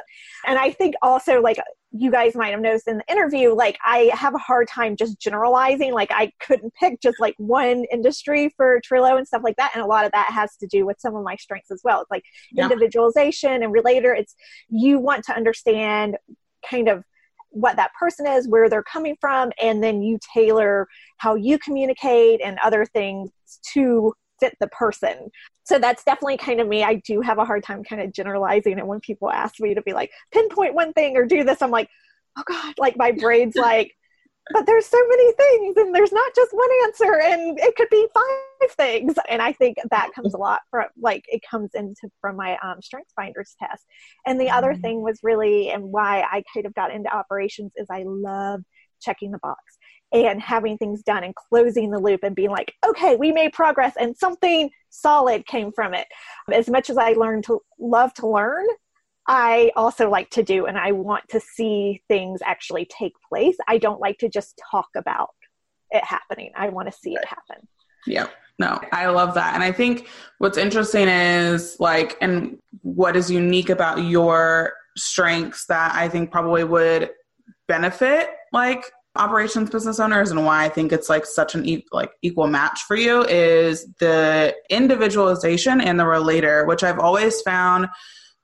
And 0.45 0.59
I 0.59 0.71
think 0.71 0.95
also 1.01 1.41
like 1.41 1.57
you 1.93 2.09
guys 2.09 2.35
might 2.35 2.51
have 2.51 2.61
noticed 2.61 2.87
in 2.87 2.97
the 2.97 3.11
interview, 3.11 3.53
like 3.53 3.77
I 3.85 4.11
have 4.13 4.33
a 4.33 4.37
hard 4.37 4.67
time 4.67 4.95
just 4.95 5.19
generalizing. 5.19 5.93
Like 5.93 6.09
I 6.11 6.31
couldn't 6.39 6.73
pick 6.75 7.01
just 7.01 7.19
like 7.19 7.35
one 7.37 7.85
industry 7.91 8.53
for 8.55 8.79
Trello 8.81 9.17
and 9.17 9.27
stuff 9.27 9.41
like 9.43 9.57
that. 9.57 9.71
And 9.73 9.83
a 9.83 9.87
lot 9.87 10.05
of 10.05 10.11
that 10.13 10.31
has 10.31 10.55
to 10.57 10.67
do 10.67 10.85
with 10.85 10.97
some 10.99 11.15
of 11.15 11.23
my 11.23 11.35
strengths 11.35 11.69
as 11.69 11.81
well. 11.83 12.01
It's 12.01 12.11
like 12.11 12.23
yeah. 12.51 12.63
individualization 12.63 13.63
and 13.63 13.73
relator. 13.73 14.13
It's 14.13 14.35
you 14.69 14.99
want 14.99 15.25
to 15.25 15.35
understand 15.35 16.17
kind 16.69 16.87
of 16.87 17.03
what 17.49 17.75
that 17.75 17.91
person 17.99 18.25
is, 18.25 18.47
where 18.47 18.69
they're 18.69 18.83
coming 18.83 19.17
from, 19.19 19.51
and 19.61 19.83
then 19.83 20.01
you 20.01 20.17
tailor 20.33 20.87
how 21.17 21.35
you 21.35 21.59
communicate 21.59 22.39
and 22.41 22.57
other 22.63 22.85
things 22.85 23.29
to 23.73 24.13
fit 24.41 24.57
the 24.59 24.67
person. 24.67 25.31
So 25.63 25.79
that's 25.79 26.03
definitely 26.03 26.37
kind 26.37 26.59
of 26.59 26.67
me. 26.67 26.83
I 26.83 26.95
do 26.95 27.21
have 27.21 27.37
a 27.37 27.45
hard 27.45 27.63
time 27.63 27.83
kind 27.83 28.01
of 28.01 28.11
generalizing. 28.11 28.77
And 28.79 28.87
when 28.87 28.99
people 28.99 29.29
ask 29.29 29.61
me 29.61 29.73
to 29.73 29.81
be 29.81 29.93
like, 29.93 30.11
pinpoint 30.33 30.73
one 30.73 30.91
thing 30.91 31.15
or 31.15 31.25
do 31.25 31.45
this, 31.45 31.61
I'm 31.61 31.71
like, 31.71 31.87
oh 32.37 32.43
God, 32.45 32.73
like 32.77 32.97
my 32.97 33.11
brain's 33.11 33.55
like, 33.55 33.95
but 34.51 34.65
there's 34.65 34.85
so 34.85 34.97
many 35.07 35.31
things 35.33 35.77
and 35.77 35.93
there's 35.93 36.11
not 36.11 36.35
just 36.35 36.51
one 36.51 36.69
answer 36.83 37.21
and 37.21 37.59
it 37.59 37.75
could 37.75 37.89
be 37.89 38.07
five 38.13 38.71
things 38.71 39.13
and 39.29 39.41
i 39.41 39.51
think 39.53 39.77
that 39.89 40.09
comes 40.13 40.33
a 40.33 40.37
lot 40.37 40.61
from 40.69 40.85
like 40.99 41.23
it 41.27 41.41
comes 41.49 41.69
into 41.73 42.09
from 42.19 42.35
my 42.35 42.57
um, 42.63 42.81
strengths 42.81 43.13
finders 43.15 43.55
test 43.59 43.85
and 44.25 44.39
the 44.39 44.49
other 44.49 44.75
thing 44.75 45.01
was 45.01 45.19
really 45.23 45.69
and 45.69 45.83
why 45.83 46.21
i 46.31 46.43
kind 46.53 46.65
of 46.65 46.73
got 46.73 46.91
into 46.91 47.13
operations 47.15 47.71
is 47.75 47.87
i 47.89 48.03
love 48.05 48.61
checking 49.01 49.31
the 49.31 49.39
box 49.39 49.77
and 50.13 50.41
having 50.41 50.77
things 50.77 51.03
done 51.03 51.23
and 51.23 51.35
closing 51.35 51.89
the 51.91 51.99
loop 51.99 52.21
and 52.23 52.35
being 52.35 52.49
like 52.49 52.73
okay 52.85 53.15
we 53.15 53.31
made 53.31 53.53
progress 53.53 53.93
and 53.99 54.17
something 54.17 54.69
solid 54.89 55.45
came 55.45 55.71
from 55.71 55.93
it 55.93 56.07
as 56.51 56.69
much 56.69 56.89
as 56.89 56.97
i 56.97 57.11
learned 57.13 57.43
to 57.43 57.59
love 57.79 58.13
to 58.13 58.27
learn 58.27 58.65
I 59.27 59.71
also 59.75 60.09
like 60.09 60.29
to 60.31 60.43
do, 60.43 60.65
and 60.65 60.77
I 60.77 60.91
want 60.91 61.29
to 61.29 61.39
see 61.39 62.01
things 62.07 62.41
actually 62.43 62.85
take 62.85 63.13
place. 63.29 63.55
I 63.67 63.77
don't 63.77 63.99
like 63.99 64.17
to 64.19 64.29
just 64.29 64.59
talk 64.69 64.87
about 64.95 65.29
it 65.91 66.03
happening. 66.03 66.51
I 66.55 66.69
want 66.69 66.91
to 66.91 66.97
see 66.97 67.13
it 67.13 67.25
happen. 67.25 67.67
Yeah. 68.07 68.27
No, 68.57 68.79
I 68.91 69.07
love 69.07 69.33
that. 69.35 69.55
And 69.55 69.63
I 69.63 69.71
think 69.71 70.07
what's 70.37 70.57
interesting 70.57 71.07
is 71.07 71.77
like, 71.79 72.17
and 72.21 72.57
what 72.81 73.15
is 73.15 73.29
unique 73.29 73.69
about 73.69 74.03
your 74.03 74.73
strengths 74.97 75.65
that 75.67 75.95
I 75.95 76.09
think 76.09 76.31
probably 76.31 76.63
would 76.63 77.11
benefit 77.67 78.29
like 78.51 78.83
operations 79.15 79.69
business 79.69 79.99
owners 79.99 80.31
and 80.31 80.45
why 80.45 80.63
I 80.63 80.69
think 80.69 80.91
it's 80.91 81.09
like 81.09 81.25
such 81.25 81.53
an 81.55 81.65
e- 81.65 81.85
like 81.91 82.11
equal 82.21 82.47
match 82.47 82.81
for 82.87 82.95
you 82.95 83.23
is 83.23 83.85
the 83.99 84.55
individualization 84.69 85.81
and 85.81 85.99
the 85.99 86.07
relator, 86.07 86.65
which 86.65 86.83
I've 86.83 86.99
always 86.99 87.41
found 87.41 87.89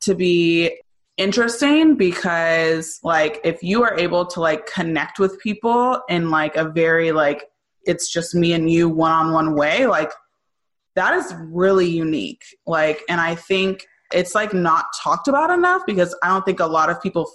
to 0.01 0.13
be 0.13 0.80
interesting 1.17 1.95
because 1.95 2.99
like 3.01 3.41
if 3.43 3.63
you 3.63 3.84
are 3.84 3.97
able 3.97 4.25
to 4.25 4.39
like 4.39 4.67
connect 4.67 5.19
with 5.19 5.39
people 5.39 5.99
in 6.10 6.30
like 6.30 6.56
a 6.56 6.65
very 6.65 7.12
like 7.12 7.45
it's 7.86 8.12
just 8.12 8.36
me 8.36 8.53
and 8.53 8.69
you 8.69 8.88
one-on-one 8.88 9.56
way 9.56 9.88
like 9.88 10.12
that 10.95 11.13
is 11.13 11.34
really 11.39 11.88
unique. 11.88 12.43
Like 12.67 13.03
and 13.10 13.19
i 13.19 13.34
think 13.34 13.88
it's 14.13 14.36
like 14.36 14.53
not 14.53 14.86
talked 15.01 15.27
about 15.27 15.49
enough 15.49 15.82
because 15.88 16.15
i 16.23 16.27
don't 16.27 16.45
think 16.45 16.60
a 16.60 16.65
lot 16.65 16.89
of 16.89 17.01
people 17.01 17.30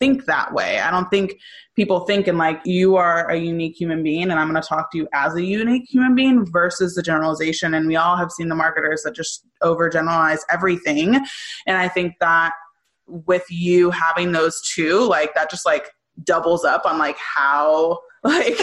think 0.00 0.24
that 0.24 0.52
way. 0.52 0.80
I 0.80 0.90
don't 0.90 1.08
think 1.10 1.34
people 1.76 2.00
think 2.00 2.26
in 2.26 2.36
like 2.36 2.60
you 2.64 2.96
are 2.96 3.30
a 3.30 3.36
unique 3.36 3.76
human 3.78 4.02
being 4.02 4.24
and 4.24 4.32
i'm 4.32 4.50
going 4.50 4.60
to 4.60 4.68
talk 4.68 4.90
to 4.90 4.98
you 4.98 5.08
as 5.14 5.34
a 5.34 5.42
unique 5.42 5.88
human 5.88 6.14
being 6.14 6.44
versus 6.44 6.94
the 6.94 7.02
generalization. 7.02 7.74
And 7.74 7.86
we 7.86 7.96
all 7.96 8.16
have 8.16 8.32
seen 8.32 8.48
the 8.48 8.54
marketers 8.54 9.02
that 9.04 9.14
just 9.14 9.46
overgeneralize 9.62 10.40
everything. 10.50 11.14
And 11.66 11.76
i 11.76 11.88
think 11.88 12.14
that 12.20 12.52
with 13.06 13.44
you 13.50 13.90
having 13.90 14.32
those 14.32 14.60
two 14.74 15.06
like 15.08 15.34
that 15.34 15.50
just 15.50 15.66
like 15.66 15.90
doubles 16.24 16.64
up 16.64 16.86
on 16.86 16.98
like 16.98 17.18
how 17.18 17.98
like 18.24 18.58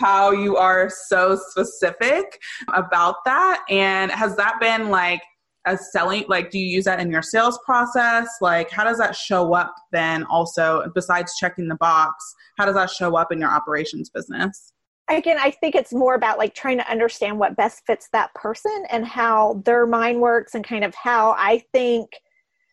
how 0.00 0.32
you 0.32 0.56
are 0.56 0.90
so 0.90 1.38
specific 1.50 2.40
about 2.74 3.16
that. 3.24 3.62
And 3.70 4.10
has 4.10 4.34
that 4.36 4.58
been 4.60 4.90
like 4.90 5.22
a 5.66 5.76
selling 5.76 6.24
like 6.28 6.50
do 6.50 6.58
you 6.58 6.66
use 6.66 6.84
that 6.84 7.00
in 7.00 7.10
your 7.10 7.22
sales 7.22 7.58
process? 7.64 8.28
Like 8.40 8.70
how 8.70 8.84
does 8.84 8.98
that 8.98 9.14
show 9.14 9.54
up 9.54 9.74
then 9.92 10.24
also 10.24 10.90
besides 10.94 11.36
checking 11.36 11.68
the 11.68 11.76
box 11.76 12.34
how 12.58 12.66
does 12.66 12.74
that 12.74 12.90
show 12.90 13.16
up 13.16 13.32
in 13.32 13.40
your 13.40 13.50
operations 13.50 14.10
business? 14.10 14.72
Again 15.08 15.36
i 15.40 15.50
think 15.50 15.74
it's 15.74 15.92
more 15.92 16.14
about 16.14 16.38
like 16.38 16.54
trying 16.54 16.78
to 16.78 16.90
understand 16.90 17.38
what 17.38 17.56
best 17.56 17.82
fits 17.86 18.08
that 18.12 18.32
person 18.34 18.84
and 18.90 19.04
how 19.04 19.62
their 19.64 19.86
mind 19.86 20.20
works 20.20 20.54
and 20.54 20.64
kind 20.64 20.84
of 20.84 20.94
how 20.94 21.32
i 21.32 21.62
think 21.72 22.08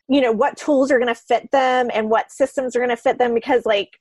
you 0.07 0.21
know 0.21 0.31
what 0.31 0.57
tools 0.57 0.91
are 0.91 0.99
going 0.99 1.13
to 1.13 1.15
fit 1.15 1.49
them 1.51 1.89
and 1.93 2.09
what 2.09 2.31
systems 2.31 2.75
are 2.75 2.79
going 2.79 2.89
to 2.89 2.97
fit 2.97 3.17
them 3.17 3.33
because 3.33 3.65
like 3.65 3.99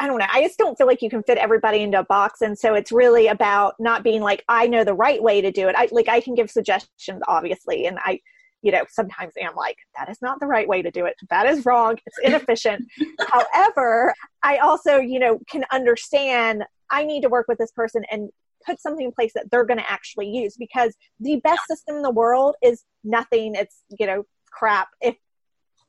I 0.00 0.06
don't 0.06 0.18
know. 0.18 0.26
I 0.32 0.42
just 0.42 0.58
don't 0.58 0.78
feel 0.78 0.86
like 0.86 1.02
you 1.02 1.10
can 1.10 1.22
fit 1.22 1.36
everybody 1.36 1.82
into 1.82 1.98
a 1.98 2.04
box. 2.04 2.40
And 2.40 2.58
so 2.58 2.72
it's 2.72 2.90
really 2.90 3.28
about 3.28 3.74
not 3.78 4.02
being 4.02 4.22
like, 4.22 4.42
I 4.48 4.66
know 4.66 4.82
the 4.82 4.94
right 4.94 5.22
way 5.22 5.42
to 5.42 5.52
do 5.52 5.68
it. 5.68 5.74
I 5.76 5.88
like 5.92 6.08
I 6.08 6.22
can 6.22 6.34
give 6.34 6.50
suggestions, 6.50 7.20
obviously. 7.28 7.86
And 7.86 7.98
I, 8.02 8.20
you 8.62 8.72
know, 8.72 8.84
sometimes 8.88 9.34
am 9.38 9.54
like, 9.54 9.76
that 9.98 10.08
is 10.08 10.22
not 10.22 10.40
the 10.40 10.46
right 10.46 10.66
way 10.66 10.80
to 10.80 10.90
do 10.90 11.04
it. 11.04 11.16
That 11.28 11.44
is 11.44 11.66
wrong. 11.66 11.98
It's 12.06 12.18
inefficient. 12.24 12.86
However, 13.28 14.14
I 14.42 14.56
also, 14.56 14.96
you 14.96 15.18
know, 15.18 15.38
can 15.50 15.66
understand 15.70 16.64
I 16.90 17.04
need 17.04 17.20
to 17.20 17.28
work 17.28 17.46
with 17.46 17.58
this 17.58 17.72
person 17.72 18.02
and 18.10 18.30
put 18.64 18.80
something 18.80 19.04
in 19.04 19.12
place 19.12 19.32
that 19.34 19.50
they're 19.50 19.66
going 19.66 19.78
to 19.78 19.90
actually 19.90 20.30
use 20.30 20.56
because 20.56 20.94
the 21.20 21.36
best 21.44 21.60
system 21.68 21.96
in 21.96 22.02
the 22.02 22.10
world 22.10 22.56
is 22.62 22.84
nothing. 23.04 23.54
It's, 23.54 23.82
you 23.98 24.06
know, 24.06 24.24
crap 24.50 24.88
if 25.02 25.16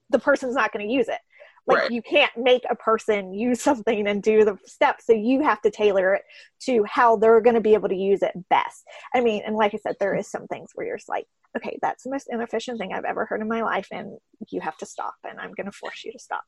the 0.10 0.20
person's 0.20 0.56
not 0.56 0.74
going 0.74 0.86
to 0.86 0.94
use 0.94 1.08
it 1.08 1.20
like 1.68 1.78
right. 1.78 1.92
you 1.92 2.02
can't 2.02 2.32
make 2.38 2.64
a 2.70 2.76
person 2.76 3.34
use 3.34 3.62
something 3.72 4.08
and 4.08 4.24
do 4.24 4.44
the 4.44 4.58
steps 4.66 5.06
so 5.06 5.14
you 5.14 5.42
have 5.42 5.62
to 5.62 5.72
tailor 5.72 6.16
it 6.16 6.24
to 6.60 6.84
how 6.88 7.16
they're 7.16 7.42
going 7.42 7.56
to 7.56 7.62
be 7.62 7.74
able 7.74 7.90
to 7.90 7.96
use 7.96 8.22
it 8.22 8.34
best 8.50 8.84
i 9.14 9.22
mean 9.22 9.42
and 9.46 9.56
like 9.56 9.74
i 9.74 9.78
said 9.78 9.96
there 10.00 10.16
is 10.16 10.28
some 10.28 10.48
things 10.48 10.72
where 10.74 10.86
you're 10.86 10.98
just 10.98 11.10
like 11.10 11.26
okay 11.58 11.78
that's 11.82 12.04
the 12.04 12.10
most 12.10 12.28
inefficient 12.30 12.78
thing 12.78 12.94
i've 12.94 13.06
ever 13.06 13.26
heard 13.26 13.42
in 13.42 13.48
my 13.48 13.62
life 13.62 13.88
and 13.92 14.18
you 14.50 14.62
have 14.62 14.78
to 14.78 14.86
stop 14.86 15.16
and 15.28 15.40
i'm 15.40 15.52
going 15.54 15.66
to 15.66 15.72
force 15.72 16.04
you 16.04 16.12
to 16.12 16.20
stop 16.20 16.44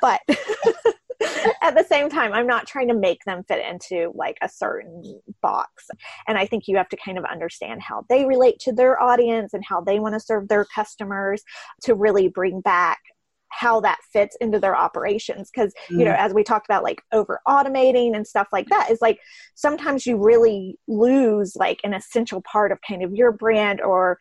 but 0.00 0.20
at 1.62 1.74
the 1.74 1.84
same 1.88 2.08
time 2.08 2.32
i'm 2.32 2.46
not 2.46 2.66
trying 2.66 2.88
to 2.88 2.94
make 2.94 3.22
them 3.24 3.42
fit 3.48 3.64
into 3.64 4.12
like 4.14 4.36
a 4.42 4.48
certain 4.48 5.20
box 5.42 5.86
and 6.26 6.38
i 6.38 6.46
think 6.46 6.66
you 6.66 6.76
have 6.76 6.88
to 6.88 6.96
kind 6.96 7.18
of 7.18 7.24
understand 7.24 7.82
how 7.82 8.04
they 8.08 8.24
relate 8.24 8.58
to 8.58 8.72
their 8.72 9.00
audience 9.02 9.54
and 9.54 9.64
how 9.64 9.80
they 9.80 9.98
want 9.98 10.14
to 10.14 10.20
serve 10.20 10.48
their 10.48 10.66
customers 10.74 11.42
to 11.82 11.94
really 11.94 12.28
bring 12.28 12.60
back 12.60 12.98
how 13.48 13.80
that 13.80 13.98
fits 14.12 14.36
into 14.40 14.58
their 14.58 14.76
operations. 14.76 15.50
Because 15.52 15.72
you 15.90 16.04
know 16.04 16.12
mm. 16.12 16.18
as 16.18 16.34
we 16.34 16.42
talked 16.42 16.66
about 16.66 16.82
like 16.82 17.02
over 17.12 17.40
automating 17.46 18.14
and 18.14 18.26
stuff 18.26 18.48
like 18.52 18.68
that 18.68 18.90
is 18.90 18.98
like 19.00 19.18
sometimes 19.54 20.06
you 20.06 20.16
really 20.16 20.78
lose 20.88 21.56
like 21.56 21.80
an 21.84 21.94
essential 21.94 22.42
part 22.42 22.72
of 22.72 22.78
kind 22.86 23.02
of 23.02 23.12
your 23.14 23.32
brand 23.32 23.80
or 23.80 24.18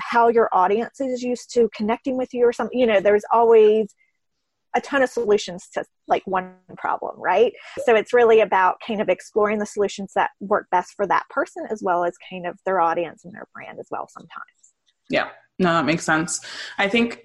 how 0.00 0.28
your 0.28 0.48
audience 0.52 1.00
is 1.00 1.22
used 1.22 1.52
to 1.52 1.68
connecting 1.74 2.16
with 2.16 2.32
you 2.32 2.46
or 2.46 2.52
something 2.52 2.78
you 2.78 2.86
know 2.86 2.98
there's 2.98 3.24
always 3.30 3.94
a 4.74 4.80
ton 4.80 5.02
of 5.02 5.10
solutions 5.10 5.68
to 5.74 5.84
like 6.08 6.22
one 6.26 6.54
problem 6.76 7.14
right? 7.18 7.52
So 7.84 7.94
it's 7.94 8.12
really 8.12 8.40
about 8.40 8.76
kind 8.86 9.00
of 9.00 9.08
exploring 9.08 9.58
the 9.58 9.66
solutions 9.66 10.12
that 10.14 10.30
work 10.40 10.66
best 10.70 10.94
for 10.96 11.06
that 11.06 11.24
person 11.30 11.66
as 11.70 11.82
well 11.82 12.04
as 12.04 12.14
kind 12.30 12.46
of 12.46 12.58
their 12.64 12.80
audience 12.80 13.24
and 13.24 13.34
their 13.34 13.46
brand 13.54 13.78
as 13.78 13.86
well 13.90 14.08
sometimes. 14.08 14.32
Yeah. 15.10 15.28
No 15.58 15.72
that 15.72 15.84
makes 15.84 16.04
sense. 16.04 16.40
I 16.78 16.88
think 16.88 17.20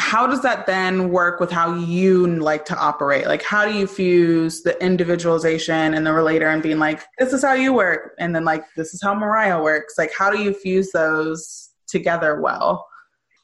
how 0.00 0.26
does 0.26 0.40
that 0.42 0.66
then 0.66 1.10
work 1.10 1.40
with 1.40 1.50
how 1.50 1.74
you 1.74 2.26
like 2.26 2.64
to 2.64 2.76
operate? 2.76 3.26
Like, 3.26 3.42
how 3.42 3.66
do 3.66 3.74
you 3.74 3.86
fuse 3.86 4.62
the 4.62 4.82
individualization 4.82 5.94
and 5.94 6.06
the 6.06 6.12
relator 6.12 6.48
and 6.48 6.62
being 6.62 6.78
like, 6.78 7.02
this 7.18 7.34
is 7.34 7.44
how 7.44 7.52
you 7.52 7.74
work, 7.74 8.14
and 8.18 8.34
then 8.34 8.44
like, 8.44 8.64
this 8.76 8.94
is 8.94 9.02
how 9.02 9.14
Mariah 9.14 9.62
works? 9.62 9.94
Like, 9.98 10.12
how 10.12 10.30
do 10.30 10.42
you 10.42 10.54
fuse 10.54 10.90
those 10.92 11.70
together 11.86 12.40
well? 12.40 12.86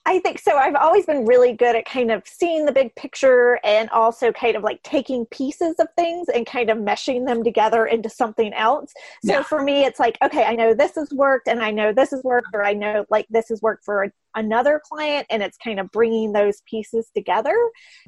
I 0.09 0.21
think 0.21 0.39
so. 0.39 0.57
I've 0.57 0.77
always 0.77 1.05
been 1.05 1.27
really 1.27 1.53
good 1.53 1.75
at 1.75 1.85
kind 1.85 2.13
of 2.13 2.23
seeing 2.25 2.65
the 2.65 2.71
big 2.71 2.95
picture 2.95 3.59
and 3.65 3.91
also 3.91 4.31
kind 4.31 4.57
of 4.57 4.63
like 4.63 4.81
taking 4.85 5.27
pieces 5.27 5.75
of 5.81 5.89
things 5.97 6.29
and 6.29 6.47
kind 6.47 6.71
of 6.71 6.79
meshing 6.79 7.27
them 7.27 7.43
together 7.43 7.87
into 7.87 8.09
something 8.09 8.55
else. 8.55 8.93
So 9.25 9.33
yeah. 9.33 9.43
for 9.43 9.61
me, 9.61 9.85
it's 9.85 9.99
like, 9.99 10.17
okay, 10.23 10.45
I 10.45 10.55
know 10.55 10.75
this 10.75 10.95
has 10.95 11.11
worked 11.11 11.49
and 11.49 11.61
I 11.61 11.73
know 11.73 11.93
this 11.93 12.13
has 12.13 12.23
worked, 12.23 12.55
or 12.55 12.65
I 12.65 12.73
know 12.73 13.05
like 13.11 13.27
this 13.31 13.49
has 13.49 13.61
worked 13.61 13.85
for 13.85 14.13
another 14.37 14.81
client. 14.83 15.27
And 15.29 15.43
it's 15.43 15.59
kind 15.59 15.81
of 15.81 15.91
bringing 15.91 16.33
those 16.33 16.63
pieces 16.71 17.11
together, 17.13 17.57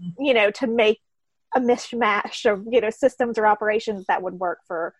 mm-hmm. 0.00 0.22
you 0.22 0.34
know, 0.34 0.52
to 0.52 0.68
make 0.68 1.00
a 1.56 1.60
mishmash 1.60 2.50
of, 2.50 2.64
you 2.70 2.80
know, 2.80 2.90
systems 2.90 3.38
or 3.38 3.46
operations 3.46 4.04
that 4.06 4.22
would 4.22 4.34
work 4.34 4.60
for 4.68 4.94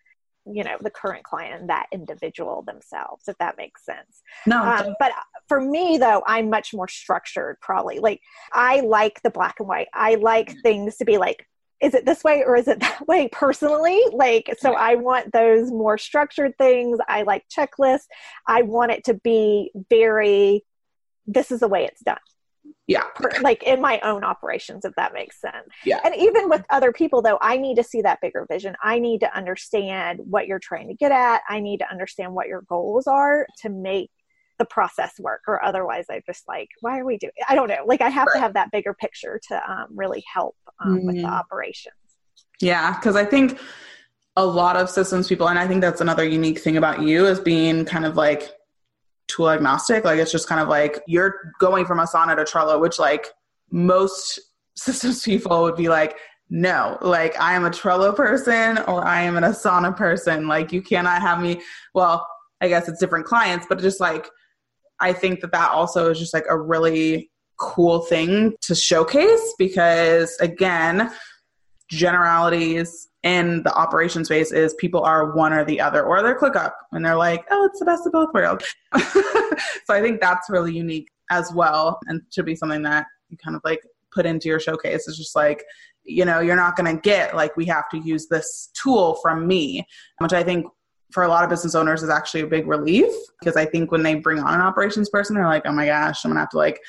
you 0.53 0.65
know 0.65 0.77
the 0.81 0.91
current 0.91 1.25
client 1.25 1.61
and 1.61 1.71
that 1.71 1.87
individual 1.93 2.63
themselves 2.63 3.25
if 3.29 3.37
that 3.39 3.57
makes 3.57 3.85
sense. 3.85 4.23
No 4.47 4.63
um, 4.63 4.95
but 4.99 5.13
for 5.49 5.61
me 5.61 5.99
though 5.99 6.23
i'm 6.27 6.51
much 6.51 6.73
more 6.75 6.89
structured 6.89 7.59
probably. 7.61 7.99
Like 7.99 8.21
i 8.53 8.81
like 8.81 9.23
the 9.23 9.31
black 9.31 9.57
and 9.61 9.69
white. 9.69 9.89
I 9.95 10.17
like 10.17 10.55
things 10.63 10.97
to 10.97 11.05
be 11.05 11.19
like 11.19 11.47
is 11.81 11.95
it 11.95 12.05
this 12.05 12.25
way 12.25 12.43
or 12.45 12.57
is 12.57 12.67
it 12.67 12.81
that 12.81 13.07
way 13.07 13.29
personally? 13.31 14.01
Like 14.13 14.55
so 14.59 14.75
i 14.75 14.95
want 14.95 15.33
those 15.33 15.71
more 15.71 15.99
structured 15.99 16.57
things. 16.59 16.99
I 17.09 17.23
like 17.23 17.45
checklists. 17.49 18.07
I 18.47 18.63
want 18.63 18.93
it 18.93 19.05
to 19.05 19.15
be 19.15 19.71
very 19.91 20.65
this 21.27 21.51
is 21.51 21.61
the 21.61 21.69
way 21.69 21.85
it's 21.85 22.03
done 22.03 22.19
yeah. 22.87 23.05
Like 23.43 23.63
in 23.63 23.81
my 23.81 24.01
own 24.01 24.25
operations 24.25 24.85
if 24.85 24.95
that 24.97 25.13
makes 25.13 25.41
sense. 25.41 25.69
Yeah. 25.85 26.01
And 26.05 26.15
even 26.17 26.49
with 26.49 26.65
other 26.71 26.93
people 26.93 27.23
though 27.23 27.39
i 27.41 27.57
need 27.57 27.77
to 27.77 27.85
see 27.85 28.03
that 28.03 28.21
bigger 28.21 28.47
vision. 28.51 28.75
I 28.83 28.99
need 28.99 29.21
to 29.21 29.37
understand 29.37 30.21
what 30.25 30.47
you're 30.47 30.59
trying 30.59 30.89
to 30.89 30.95
get 30.95 31.13
at. 31.13 31.43
I 31.49 31.61
need 31.61 31.79
to 31.79 31.91
understand 31.91 32.35
what 32.35 32.49
your 32.49 32.63
goals 32.63 33.07
are 33.07 33.47
to 33.63 33.69
make 33.69 34.11
the 34.59 34.65
process 34.65 35.13
work. 35.21 35.43
Or 35.47 35.63
otherwise 35.63 36.07
i 36.11 36.23
just 36.27 36.49
like 36.49 36.69
why 36.81 36.99
are 36.99 37.05
we 37.05 37.19
doing 37.19 37.33
i 37.49 37.55
don't 37.55 37.69
know. 37.69 37.85
Like 37.87 38.01
i 38.01 38.09
have 38.09 38.27
right. 38.29 38.35
to 38.35 38.41
have 38.41 38.55
that 38.55 38.71
bigger 38.71 38.95
picture 38.95 39.41
to 39.49 39.71
um, 39.71 39.89
really 39.95 40.25
help 40.33 40.57
um, 40.81 40.97
mm-hmm. 40.97 41.07
with 41.07 41.17
the 41.17 41.23
mm-hmm. 41.23 41.33
operations. 41.33 41.95
Yeah 42.61 42.95
because 42.95 43.17
i 43.17 43.25
think 43.25 43.59
a 44.37 44.47
lot 44.47 44.77
of 44.77 44.89
systems 44.89 45.29
people 45.29 45.49
and 45.49 45.59
i 45.59 45.67
think 45.67 45.81
that's 45.81 46.01
another 46.01 46.25
unique 46.25 46.59
thing 46.61 46.77
about 46.77 47.03
you 47.03 47.27
is 47.27 47.41
being 47.41 47.85
kind 47.85 48.05
of 48.05 48.17
like 48.17 48.58
tool 49.29 49.51
agnostic 49.51 50.05
like 50.05 50.19
it's 50.19 50.33
just 50.33 50.49
kind 50.49 50.61
of 50.61 50.69
like 50.69 51.01
you're 51.07 51.53
going 51.61 51.85
from 51.85 51.99
asana 51.99 52.35
to 52.35 52.43
trello 52.43 52.81
which 52.81 52.99
like 52.99 53.29
most 53.71 54.41
systems 54.75 55.23
people 55.23 55.63
would 55.63 55.77
be 55.77 55.89
like 55.89 56.17
no, 56.51 56.97
like 57.03 57.39
I 57.39 57.55
am 57.55 57.65
a 57.65 57.71
Trello 57.71 58.15
person 58.15 58.79
or 58.89 59.07
I 59.07 59.23
am 59.23 59.37
an 59.37 59.45
Asana 59.45 59.95
person. 59.95 60.49
Like 60.49 60.73
you 60.73 60.81
cannot 60.81 61.21
have 61.21 61.41
me. 61.41 61.61
Well, 61.95 62.27
I 62.61 62.69
guess 62.69 62.89
it's 62.89 62.99
different 62.99 63.27
clients, 63.27 63.67
but 63.69 63.81
just 63.81 64.01
like 64.01 64.29
I 65.01 65.13
think 65.13 65.41
that 65.41 65.53
that 65.53 65.71
also 65.71 66.11
is 66.11 66.19
just 66.19 66.35
like 66.35 66.47
a 66.49 66.59
really 66.59 67.31
cool 67.59 68.01
thing 68.01 68.55
to 68.63 68.75
showcase 68.75 69.55
because 69.59 70.37
again, 70.41 71.11
generalities 71.91 73.08
in 73.25 73.63
the 73.65 73.75
operation 73.75 74.25
space 74.25 74.53
is 74.53 74.75
people 74.75 75.03
are 75.03 75.35
one 75.35 75.53
or 75.53 75.65
the 75.65 75.81
other 75.81 76.05
or 76.05 76.23
they're 76.23 76.39
ClickUp 76.39 76.73
and 76.93 77.05
they're 77.05 77.17
like, 77.17 77.45
oh, 77.51 77.65
it's 77.67 77.81
the 77.81 77.85
best 77.85 78.07
of 78.07 78.13
both 78.13 78.33
worlds. 78.33 78.65
so 78.97 79.91
I 79.91 80.01
think 80.01 80.21
that's 80.21 80.49
really 80.49 80.75
unique 80.75 81.09
as 81.31 81.53
well 81.53 81.99
and 82.07 82.23
should 82.33 82.47
be 82.47 82.55
something 82.55 82.83
that 82.83 83.07
you 83.29 83.37
kind 83.37 83.57
of 83.57 83.63
like 83.65 83.81
put 84.13 84.25
into 84.25 84.49
your 84.49 84.61
showcase. 84.61 85.09
It's 85.09 85.19
just 85.19 85.35
like 85.35 85.65
you 86.09 86.25
know 86.25 86.41
you're 86.41 86.57
not 86.57 86.75
going 86.75 86.97
to 86.97 87.01
get 87.01 87.37
like 87.37 87.57
we 87.57 87.67
have 87.67 87.89
to 87.91 87.99
use 87.99 88.27
this 88.29 88.71
tool 88.73 89.19
from 89.23 89.47
me 89.47 89.87
which 90.19 90.33
i 90.33 90.43
think 90.43 90.67
for 91.13 91.23
a 91.23 91.29
lot 91.29 91.45
of 91.45 91.51
business 91.51 91.75
owners 91.75 92.03
is 92.03 92.11
actually 92.11 92.41
a 92.41 92.47
big 92.47 92.67
relief 92.67 93.13
because 93.39 93.57
i 93.57 93.65
think 93.65 93.93
when 93.93 94.03
they 94.03 94.15
bring 94.15 94.39
on 94.39 94.55
an 94.55 94.61
operations 94.61 95.11
person 95.11 95.37
they're 95.37 95.47
like 95.47 95.63
oh 95.67 95.73
my 95.73 95.87
gosh 95.87 96.25
i'm 96.25 96.33
to 96.33 96.39
have 96.39 96.49
to 96.49 96.57
like 96.57 96.81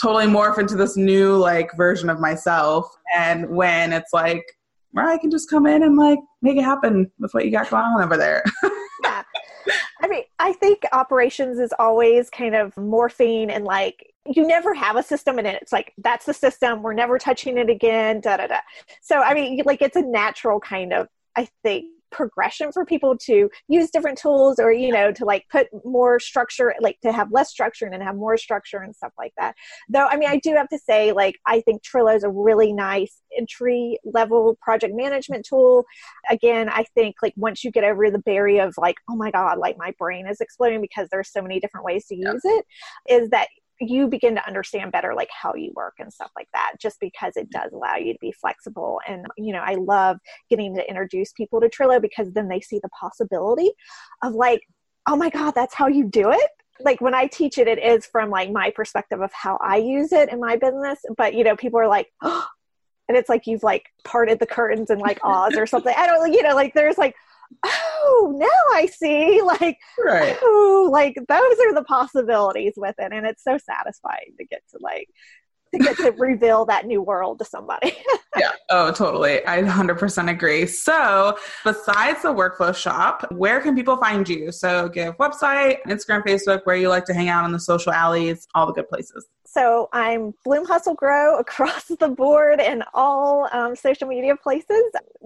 totally 0.00 0.26
morph 0.26 0.58
into 0.58 0.76
this 0.76 0.96
new 0.96 1.36
like 1.36 1.74
version 1.76 2.10
of 2.10 2.20
myself 2.20 2.86
and 3.14 3.48
when 3.48 3.92
it's 3.92 4.12
like 4.12 4.44
where 4.96 5.08
i 5.08 5.18
can 5.18 5.30
just 5.30 5.50
come 5.50 5.66
in 5.66 5.82
and 5.82 5.96
like 5.96 6.18
make 6.40 6.56
it 6.56 6.64
happen 6.64 7.10
with 7.18 7.32
what 7.32 7.44
you 7.44 7.50
got 7.50 7.68
going 7.68 7.82
on 7.82 8.02
over 8.02 8.16
there. 8.16 8.42
Yeah. 9.04 9.22
I 10.00 10.08
mean, 10.08 10.22
I 10.38 10.52
think 10.54 10.82
operations 10.92 11.58
is 11.58 11.72
always 11.78 12.30
kind 12.30 12.54
of 12.54 12.74
morphing 12.76 13.50
and 13.50 13.64
like 13.64 14.14
you 14.24 14.46
never 14.46 14.74
have 14.74 14.96
a 14.96 15.02
system 15.02 15.38
and 15.38 15.46
it. 15.46 15.60
it's 15.60 15.72
like 15.72 15.92
that's 15.98 16.24
the 16.24 16.32
system. 16.32 16.82
We're 16.82 16.94
never 16.94 17.18
touching 17.18 17.58
it 17.58 17.68
again 17.68 18.20
da 18.20 18.38
da 18.38 18.46
da. 18.46 18.58
So 19.02 19.20
i 19.20 19.34
mean 19.34 19.60
like 19.64 19.82
it's 19.82 19.96
a 19.96 20.02
natural 20.02 20.60
kind 20.60 20.92
of 20.92 21.08
i 21.36 21.48
think 21.62 21.86
progression 22.16 22.72
for 22.72 22.86
people 22.86 23.14
to 23.14 23.50
use 23.68 23.90
different 23.90 24.16
tools 24.16 24.58
or 24.58 24.72
you 24.72 24.90
know 24.90 25.12
to 25.12 25.26
like 25.26 25.44
put 25.50 25.66
more 25.84 26.18
structure 26.18 26.74
like 26.80 26.98
to 27.02 27.12
have 27.12 27.30
less 27.30 27.50
structure 27.50 27.84
and 27.84 27.92
then 27.92 28.00
have 28.00 28.16
more 28.16 28.38
structure 28.38 28.78
and 28.78 28.96
stuff 28.96 29.12
like 29.18 29.34
that. 29.36 29.54
Though 29.90 30.06
i 30.06 30.16
mean 30.16 30.30
i 30.30 30.38
do 30.38 30.54
have 30.54 30.68
to 30.70 30.78
say 30.78 31.12
like 31.12 31.36
i 31.46 31.60
think 31.60 31.82
Trello 31.82 32.16
is 32.16 32.24
a 32.24 32.30
really 32.30 32.72
nice 32.72 33.20
entry 33.38 33.98
level 34.04 34.56
project 34.62 34.94
management 34.96 35.44
tool. 35.46 35.84
Again 36.30 36.70
i 36.70 36.84
think 36.94 37.16
like 37.22 37.34
once 37.36 37.62
you 37.62 37.70
get 37.70 37.84
over 37.84 38.10
the 38.10 38.18
barrier 38.20 38.62
of 38.62 38.74
like 38.78 38.96
oh 39.10 39.16
my 39.16 39.30
god 39.30 39.58
like 39.58 39.76
my 39.76 39.92
brain 39.98 40.26
is 40.26 40.40
exploding 40.40 40.80
because 40.80 41.08
there's 41.10 41.30
so 41.30 41.42
many 41.42 41.60
different 41.60 41.84
ways 41.84 42.06
to 42.06 42.16
use 42.16 42.40
it 42.44 42.64
is 43.10 43.28
that 43.28 43.48
you 43.80 44.08
begin 44.08 44.34
to 44.34 44.46
understand 44.46 44.92
better 44.92 45.14
like 45.14 45.28
how 45.30 45.54
you 45.54 45.72
work 45.74 45.94
and 45.98 46.12
stuff 46.12 46.30
like 46.36 46.48
that 46.52 46.72
just 46.80 46.98
because 47.00 47.36
it 47.36 47.50
does 47.50 47.72
allow 47.72 47.96
you 47.96 48.12
to 48.12 48.18
be 48.20 48.32
flexible. 48.32 49.00
And 49.06 49.26
you 49.36 49.52
know 49.52 49.60
i 49.60 49.74
love 49.74 50.18
getting 50.50 50.74
to 50.76 50.88
introduce 50.88 51.32
people 51.32 51.60
to 51.60 51.68
Trello 51.68 52.00
because 52.00 52.32
then 52.32 52.48
they 52.48 52.60
see 52.60 52.78
the 52.82 52.88
possibility 52.88 53.70
of 54.22 54.34
like 54.34 54.62
oh 55.08 55.16
my 55.16 55.30
god 55.30 55.52
that's 55.52 55.74
how 55.74 55.86
you 55.86 56.04
do 56.04 56.30
it? 56.30 56.50
Like 56.80 57.00
when 57.00 57.14
i 57.14 57.26
teach 57.26 57.58
it 57.58 57.68
it 57.68 57.78
is 57.82 58.06
from 58.06 58.30
like 58.30 58.50
my 58.50 58.70
perspective 58.70 59.20
of 59.22 59.32
how 59.32 59.58
i 59.62 59.76
use 59.76 60.12
it 60.12 60.30
in 60.30 60.40
my 60.40 60.56
business 60.56 60.98
but 61.16 61.32
you 61.32 61.42
know 61.42 61.56
people 61.56 61.80
are 61.80 61.88
like 61.88 62.12
oh, 62.22 62.46
and 63.08 63.16
it's 63.16 63.28
like 63.28 63.46
you've 63.46 63.62
like 63.62 63.86
parted 64.04 64.38
the 64.38 64.46
curtains 64.46 64.90
and 64.90 65.00
like 65.00 65.18
Oz 65.24 65.56
or 65.56 65.66
something. 65.66 65.94
I 65.96 66.06
don't 66.06 66.32
you 66.32 66.42
know 66.42 66.54
like 66.54 66.74
there's 66.74 66.98
like 66.98 67.14
oh, 67.64 67.95
now 68.36 68.46
I 68.74 68.86
see. 68.86 69.40
Like, 69.46 69.78
right. 69.98 70.36
oh, 70.42 70.88
like 70.92 71.14
those 71.14 71.58
are 71.60 71.74
the 71.74 71.84
possibilities 71.86 72.74
with 72.76 72.96
it. 72.98 73.12
And 73.12 73.24
it's 73.24 73.44
so 73.44 73.58
satisfying 73.58 74.34
to 74.38 74.44
get 74.44 74.60
to 74.72 74.78
like, 74.80 75.08
to 75.72 75.78
get 75.78 75.96
to 75.98 76.10
reveal 76.18 76.64
that 76.66 76.86
new 76.86 77.00
world 77.00 77.38
to 77.38 77.44
somebody. 77.44 77.96
yeah. 78.36 78.52
Oh, 78.70 78.90
totally. 78.92 79.46
I 79.46 79.62
100% 79.62 80.30
agree. 80.30 80.66
So, 80.66 81.38
besides 81.64 82.22
the 82.22 82.34
workflow 82.34 82.74
shop, 82.74 83.26
where 83.30 83.60
can 83.60 83.74
people 83.74 83.96
find 83.96 84.28
you? 84.28 84.52
So, 84.52 84.88
give 84.88 85.16
website, 85.18 85.78
Instagram, 85.86 86.24
Facebook, 86.24 86.62
where 86.64 86.76
you 86.76 86.88
like 86.88 87.04
to 87.06 87.14
hang 87.14 87.28
out 87.28 87.44
on 87.44 87.52
the 87.52 87.60
social 87.60 87.92
alleys, 87.92 88.46
all 88.54 88.66
the 88.66 88.72
good 88.72 88.88
places. 88.88 89.26
So 89.56 89.88
I'm 89.90 90.34
Bloom 90.44 90.66
Hustle 90.66 90.92
Grow 90.92 91.38
across 91.38 91.84
the 91.86 92.08
board 92.08 92.60
in 92.60 92.84
all 92.92 93.48
um, 93.52 93.74
social 93.74 94.06
media 94.06 94.36
places, 94.36 94.84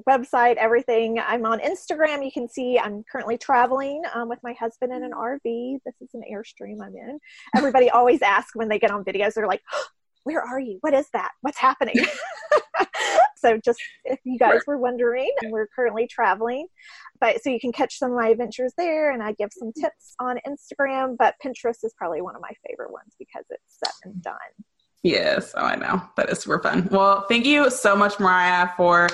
website, 0.08 0.54
everything. 0.54 1.18
I'm 1.18 1.44
on 1.44 1.58
Instagram. 1.58 2.24
You 2.24 2.30
can 2.30 2.48
see 2.48 2.78
I'm 2.78 3.02
currently 3.10 3.36
traveling 3.36 4.04
um, 4.14 4.28
with 4.28 4.38
my 4.44 4.52
husband 4.52 4.92
in 4.92 5.02
an 5.02 5.10
RV. 5.10 5.80
This 5.84 5.96
is 6.00 6.10
an 6.14 6.22
Airstream 6.32 6.80
I'm 6.80 6.94
in. 6.94 7.18
Everybody 7.56 7.90
always 7.90 8.22
asks 8.22 8.54
when 8.54 8.68
they 8.68 8.78
get 8.78 8.92
on 8.92 9.02
videos, 9.02 9.34
they're 9.34 9.48
like, 9.48 9.62
where 10.24 10.42
are 10.42 10.60
you? 10.60 10.78
What 10.80 10.94
is 10.94 11.06
that? 11.12 11.32
What's 11.40 11.58
happening? 11.58 11.96
so 13.36 13.58
just 13.64 13.80
if 14.04 14.18
you 14.24 14.38
guys 14.38 14.60
were 14.66 14.78
wondering, 14.78 15.30
we're 15.44 15.68
currently 15.74 16.06
traveling. 16.06 16.66
But 17.20 17.42
so 17.42 17.50
you 17.50 17.60
can 17.60 17.72
catch 17.72 17.98
some 17.98 18.12
of 18.12 18.18
my 18.18 18.28
adventures 18.28 18.72
there 18.76 19.12
and 19.12 19.22
I 19.22 19.32
give 19.32 19.50
some 19.52 19.72
tips 19.72 20.14
on 20.20 20.38
Instagram, 20.46 21.16
but 21.18 21.34
Pinterest 21.44 21.84
is 21.84 21.94
probably 21.96 22.20
one 22.20 22.36
of 22.36 22.42
my 22.42 22.52
favorite 22.66 22.92
ones 22.92 23.14
because 23.18 23.44
it's 23.50 23.78
set 23.84 23.94
and 24.04 24.22
done. 24.22 24.36
Yes, 25.02 25.54
oh 25.56 25.64
I 25.64 25.76
know. 25.76 26.02
That 26.16 26.28
is 26.28 26.40
super 26.40 26.60
fun. 26.62 26.88
Well, 26.90 27.24
thank 27.28 27.46
you 27.46 27.70
so 27.70 27.96
much, 27.96 28.20
Mariah, 28.20 28.68
for 28.76 29.08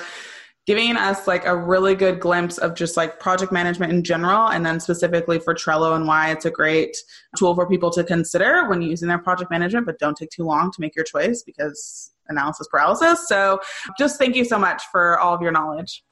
giving 0.67 0.97
us 0.97 1.25
like 1.27 1.45
a 1.45 1.55
really 1.55 1.95
good 1.95 2.19
glimpse 2.19 2.57
of 2.57 2.75
just 2.75 2.97
like 2.97 3.19
project 3.19 3.53
management 3.53 3.91
in 3.91 4.03
general 4.03 4.49
and 4.49 4.65
then 4.65 4.81
specifically 4.81 5.39
for 5.39 5.55
Trello 5.55 5.95
and 5.95 6.05
why 6.05 6.29
it's 6.29 6.43
a 6.43 6.51
great 6.51 6.95
tool 7.37 7.55
for 7.55 7.65
people 7.65 7.89
to 7.89 8.03
consider 8.03 8.67
when 8.67 8.81
using 8.81 9.07
their 9.07 9.17
project 9.17 9.49
management, 9.49 9.85
but 9.85 9.97
don't 9.97 10.17
take 10.17 10.29
too 10.29 10.43
long 10.43 10.69
to 10.71 10.81
make 10.81 10.93
your 10.93 11.05
choice 11.05 11.41
because 11.41 12.11
analysis 12.27 12.67
paralysis. 12.67 13.29
So 13.29 13.61
just 13.97 14.19
thank 14.19 14.35
you 14.35 14.43
so 14.43 14.59
much 14.59 14.83
for 14.91 15.17
all 15.19 15.33
of 15.33 15.41
your 15.41 15.53
knowledge. 15.53 16.03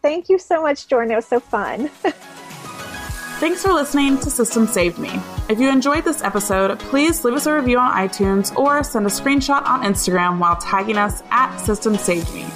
Thank 0.00 0.30
you 0.30 0.38
so 0.38 0.62
much, 0.62 0.88
Jordan. 0.88 1.12
It 1.12 1.16
was 1.16 1.26
so 1.26 1.38
fun. 1.38 1.88
Thanks 3.40 3.62
for 3.62 3.72
listening 3.72 4.18
to 4.20 4.30
System 4.30 4.66
Saved 4.66 4.98
Me. 4.98 5.10
If 5.50 5.60
you 5.60 5.68
enjoyed 5.70 6.04
this 6.04 6.22
episode, 6.22 6.78
please 6.78 7.24
leave 7.24 7.34
us 7.34 7.46
a 7.46 7.54
review 7.54 7.78
on 7.78 7.92
iTunes 7.92 8.56
or 8.56 8.82
send 8.82 9.06
a 9.06 9.10
screenshot 9.10 9.64
on 9.66 9.82
Instagram 9.82 10.38
while 10.38 10.56
tagging 10.56 10.96
us 10.96 11.22
at 11.30 11.56
System 11.58 11.96
Saved 11.96 12.32
Me. 12.34 12.46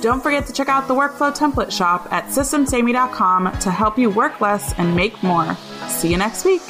Don't 0.00 0.22
forget 0.22 0.46
to 0.46 0.52
check 0.52 0.68
out 0.68 0.88
the 0.88 0.94
workflow 0.94 1.34
template 1.34 1.70
shop 1.70 2.08
at 2.10 2.26
systemsaveme.com 2.26 3.58
to 3.60 3.70
help 3.70 3.98
you 3.98 4.08
work 4.08 4.40
less 4.40 4.72
and 4.78 4.96
make 4.96 5.22
more. 5.22 5.56
See 5.88 6.10
you 6.10 6.16
next 6.16 6.44
week. 6.44 6.62